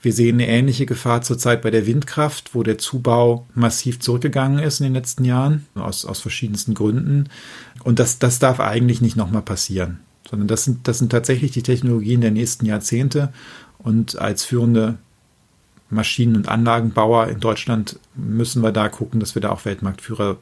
Wir 0.00 0.12
sehen 0.12 0.36
eine 0.36 0.48
ähnliche 0.48 0.84
Gefahr 0.86 1.22
zurzeit 1.22 1.62
bei 1.62 1.70
der 1.70 1.86
Windkraft, 1.86 2.54
wo 2.54 2.64
der 2.64 2.78
Zubau 2.78 3.46
massiv 3.54 4.00
zurückgegangen 4.00 4.58
ist 4.58 4.80
in 4.80 4.84
den 4.84 4.94
letzten 4.94 5.24
Jahren, 5.24 5.66
aus, 5.74 6.04
aus 6.04 6.20
verschiedensten 6.20 6.74
Gründen. 6.74 7.28
Und 7.84 8.00
das, 8.00 8.18
das 8.18 8.40
darf 8.40 8.58
eigentlich 8.58 9.00
nicht 9.00 9.16
nochmal 9.16 9.42
passieren, 9.42 10.00
sondern 10.28 10.48
das 10.48 10.64
sind, 10.64 10.88
das 10.88 10.98
sind 10.98 11.10
tatsächlich 11.10 11.52
die 11.52 11.62
Technologien 11.62 12.20
der 12.20 12.32
nächsten 12.32 12.66
Jahrzehnte. 12.66 13.32
Und 13.78 14.18
als 14.18 14.44
führende 14.44 14.98
Maschinen- 15.88 16.36
und 16.36 16.48
Anlagenbauer 16.48 17.28
in 17.28 17.38
Deutschland 17.38 18.00
müssen 18.16 18.62
wir 18.62 18.72
da 18.72 18.88
gucken, 18.88 19.20
dass 19.20 19.36
wir 19.36 19.42
da 19.42 19.50
auch 19.50 19.64
Weltmarktführer 19.64 20.38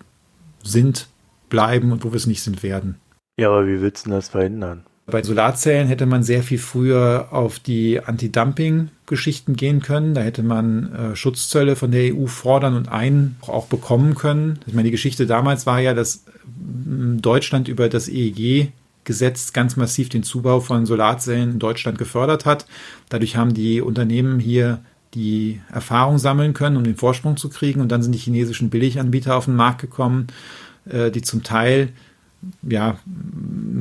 sind, 0.62 1.08
bleiben 1.50 1.92
und 1.92 2.04
wo 2.04 2.12
wir 2.12 2.16
es 2.16 2.26
nicht 2.26 2.42
sind 2.42 2.62
werden. 2.62 2.96
Ja, 3.38 3.48
aber 3.48 3.66
wie 3.66 3.80
willst 3.80 4.06
du 4.06 4.10
das 4.10 4.28
verhindern? 4.28 4.84
Bei 5.10 5.22
Solarzellen 5.22 5.88
hätte 5.88 6.06
man 6.06 6.22
sehr 6.22 6.42
viel 6.42 6.58
früher 6.58 7.28
auf 7.30 7.58
die 7.58 8.00
Anti-Dumping-Geschichten 8.00 9.54
gehen 9.54 9.80
können. 9.80 10.14
Da 10.14 10.22
hätte 10.22 10.42
man 10.42 10.92
äh, 10.92 11.16
Schutzzölle 11.16 11.76
von 11.76 11.90
der 11.90 12.14
EU 12.14 12.26
fordern 12.26 12.74
und 12.74 12.88
einen 12.88 13.36
auch 13.42 13.66
bekommen 13.66 14.14
können. 14.14 14.60
Ich 14.66 14.74
meine, 14.74 14.86
die 14.86 14.92
Geschichte 14.92 15.26
damals 15.26 15.66
war 15.66 15.80
ja, 15.80 15.94
dass 15.94 16.24
Deutschland 16.46 17.68
über 17.68 17.88
das 17.88 18.08
EEG-Gesetz 18.08 19.52
ganz 19.52 19.76
massiv 19.76 20.08
den 20.08 20.22
Zubau 20.22 20.60
von 20.60 20.86
Solarzellen 20.86 21.52
in 21.52 21.58
Deutschland 21.58 21.98
gefördert 21.98 22.46
hat. 22.46 22.66
Dadurch 23.08 23.36
haben 23.36 23.54
die 23.54 23.80
Unternehmen 23.80 24.40
hier 24.40 24.80
die 25.14 25.60
Erfahrung 25.72 26.18
sammeln 26.18 26.54
können, 26.54 26.76
um 26.76 26.84
den 26.84 26.96
Vorsprung 26.96 27.36
zu 27.36 27.48
kriegen. 27.48 27.80
Und 27.80 27.90
dann 27.90 28.02
sind 28.02 28.12
die 28.12 28.18
chinesischen 28.18 28.70
Billiganbieter 28.70 29.36
auf 29.36 29.46
den 29.46 29.56
Markt 29.56 29.80
gekommen, 29.80 30.28
äh, 30.88 31.10
die 31.10 31.22
zum 31.22 31.42
Teil 31.42 31.88
ja, 32.62 32.98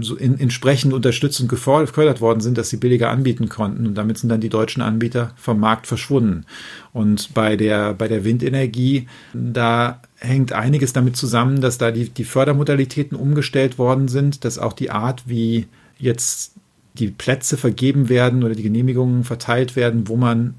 so 0.01 0.15
in, 0.15 0.39
entsprechend 0.39 0.93
unterstützt 0.93 1.39
und 1.39 1.47
gefördert 1.47 2.21
worden 2.21 2.41
sind, 2.41 2.57
dass 2.57 2.69
sie 2.69 2.77
billiger 2.77 3.09
anbieten 3.09 3.49
konnten. 3.49 3.87
Und 3.87 3.95
damit 3.95 4.17
sind 4.17 4.29
dann 4.29 4.41
die 4.41 4.49
deutschen 4.49 4.81
Anbieter 4.81 5.31
vom 5.37 5.59
Markt 5.59 5.87
verschwunden. 5.87 6.45
Und 6.91 7.33
bei 7.33 7.55
der, 7.55 7.93
bei 7.93 8.07
der 8.07 8.23
Windenergie, 8.25 9.07
da 9.33 10.01
hängt 10.17 10.53
einiges 10.53 10.93
damit 10.93 11.15
zusammen, 11.15 11.61
dass 11.61 11.77
da 11.77 11.91
die, 11.91 12.09
die 12.09 12.25
Fördermodalitäten 12.25 13.17
umgestellt 13.17 13.77
worden 13.77 14.07
sind, 14.07 14.43
dass 14.43 14.59
auch 14.59 14.73
die 14.73 14.91
Art, 14.91 15.23
wie 15.27 15.67
jetzt 15.97 16.53
die 16.95 17.07
Plätze 17.07 17.55
vergeben 17.55 18.09
werden 18.09 18.43
oder 18.43 18.55
die 18.55 18.63
Genehmigungen 18.63 19.23
verteilt 19.23 19.75
werden, 19.75 20.07
wo 20.07 20.17
man 20.17 20.55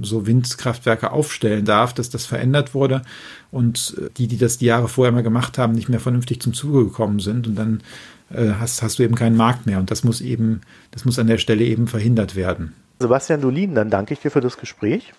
so 0.00 0.26
Windkraftwerke 0.26 1.10
aufstellen 1.10 1.64
darf, 1.64 1.92
dass 1.94 2.10
das 2.10 2.26
verändert 2.26 2.74
wurde 2.74 3.02
und 3.50 3.96
äh, 3.98 4.10
die, 4.16 4.28
die 4.28 4.38
das 4.38 4.58
die 4.58 4.66
Jahre 4.66 4.88
vorher 4.88 5.12
mal 5.12 5.22
gemacht 5.22 5.58
haben, 5.58 5.72
nicht 5.72 5.88
mehr 5.88 6.00
vernünftig 6.00 6.40
zum 6.40 6.54
Zuge 6.54 6.84
gekommen 6.84 7.20
sind 7.20 7.46
und 7.46 7.54
dann 7.56 7.82
äh, 8.30 8.52
hast, 8.60 8.82
hast 8.82 8.98
du 8.98 9.02
eben 9.02 9.14
keinen 9.14 9.36
Markt 9.36 9.66
mehr 9.66 9.78
und 9.78 9.90
das 9.90 10.04
muss 10.04 10.20
eben, 10.20 10.60
das 10.90 11.04
muss 11.04 11.18
an 11.18 11.26
der 11.26 11.38
Stelle 11.38 11.64
eben 11.64 11.86
verhindert 11.86 12.36
werden. 12.36 12.74
Sebastian 12.98 13.40
Dolin, 13.40 13.74
dann 13.74 13.90
danke 13.90 14.14
ich 14.14 14.20
dir 14.20 14.30
für 14.30 14.40
das 14.40 14.56
Gespräch. 14.56 15.12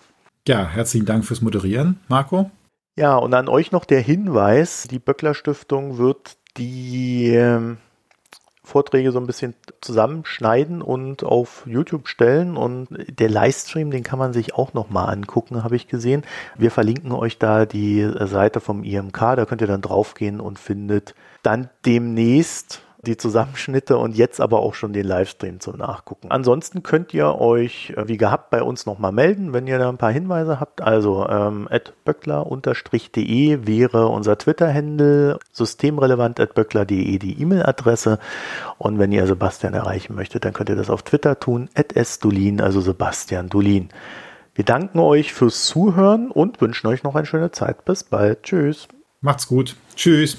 Ja, 0.46 0.68
herzlichen 0.68 1.06
Dank 1.06 1.24
fürs 1.24 1.42
Moderieren, 1.42 2.00
Marco. 2.08 2.50
Ja, 2.96 3.16
und 3.16 3.32
an 3.34 3.48
euch 3.48 3.70
noch 3.70 3.84
der 3.84 4.00
Hinweis, 4.00 4.88
die 4.90 4.98
Böckler 4.98 5.34
Stiftung 5.34 5.98
wird 5.98 6.36
die 6.56 7.28
ähm, 7.28 7.76
Vorträge 8.68 9.12
so 9.12 9.18
ein 9.18 9.26
bisschen 9.26 9.54
zusammenschneiden 9.80 10.82
und 10.82 11.24
auf 11.24 11.64
YouTube 11.66 12.06
stellen. 12.08 12.56
Und 12.56 12.88
der 13.08 13.30
Livestream, 13.30 13.90
den 13.90 14.04
kann 14.04 14.18
man 14.18 14.32
sich 14.32 14.54
auch 14.54 14.74
nochmal 14.74 15.12
angucken, 15.12 15.64
habe 15.64 15.76
ich 15.76 15.88
gesehen. 15.88 16.22
Wir 16.56 16.70
verlinken 16.70 17.12
euch 17.12 17.38
da 17.38 17.66
die 17.66 18.08
Seite 18.20 18.60
vom 18.60 18.84
IMK, 18.84 19.18
da 19.18 19.44
könnt 19.46 19.60
ihr 19.60 19.66
dann 19.66 19.82
draufgehen 19.82 20.40
und 20.40 20.58
findet 20.58 21.14
dann 21.42 21.70
demnächst 21.84 22.82
die 23.02 23.16
Zusammenschnitte 23.16 23.96
und 23.96 24.16
jetzt 24.16 24.40
aber 24.40 24.58
auch 24.60 24.74
schon 24.74 24.92
den 24.92 25.06
Livestream 25.06 25.60
zum 25.60 25.76
Nachgucken. 25.76 26.30
Ansonsten 26.30 26.82
könnt 26.82 27.14
ihr 27.14 27.40
euch 27.40 27.94
äh, 27.96 28.08
wie 28.08 28.16
gehabt 28.16 28.50
bei 28.50 28.62
uns 28.62 28.86
nochmal 28.86 29.12
melden, 29.12 29.52
wenn 29.52 29.66
ihr 29.66 29.78
da 29.78 29.88
ein 29.88 29.98
paar 29.98 30.10
Hinweise 30.10 30.58
habt. 30.58 30.80
Also 30.80 31.28
ähm, 31.28 31.68
böckler-de 32.04 33.66
wäre 33.66 34.08
unser 34.08 34.36
Twitter-Handle, 34.36 35.38
systemrelevant.böckler.de 35.52 37.18
die 37.18 37.40
E-Mail-Adresse 37.40 38.18
und 38.78 38.98
wenn 38.98 39.12
ihr 39.12 39.26
Sebastian 39.26 39.74
erreichen 39.74 40.14
möchtet, 40.14 40.44
dann 40.44 40.52
könnt 40.52 40.68
ihr 40.68 40.76
das 40.76 40.90
auf 40.90 41.02
Twitter 41.02 41.38
tun, 41.38 41.68
@sdulin, 41.74 42.60
also 42.60 42.80
Sebastian 42.80 43.48
Dulin. 43.48 43.90
Wir 44.54 44.64
danken 44.64 44.98
euch 44.98 45.32
fürs 45.32 45.66
Zuhören 45.66 46.32
und 46.32 46.60
wünschen 46.60 46.88
euch 46.88 47.04
noch 47.04 47.14
eine 47.14 47.26
schöne 47.26 47.52
Zeit. 47.52 47.84
Bis 47.84 48.02
bald. 48.02 48.42
Tschüss. 48.42 48.88
Macht's 49.20 49.46
gut. 49.46 49.76
Tschüss. 49.94 50.38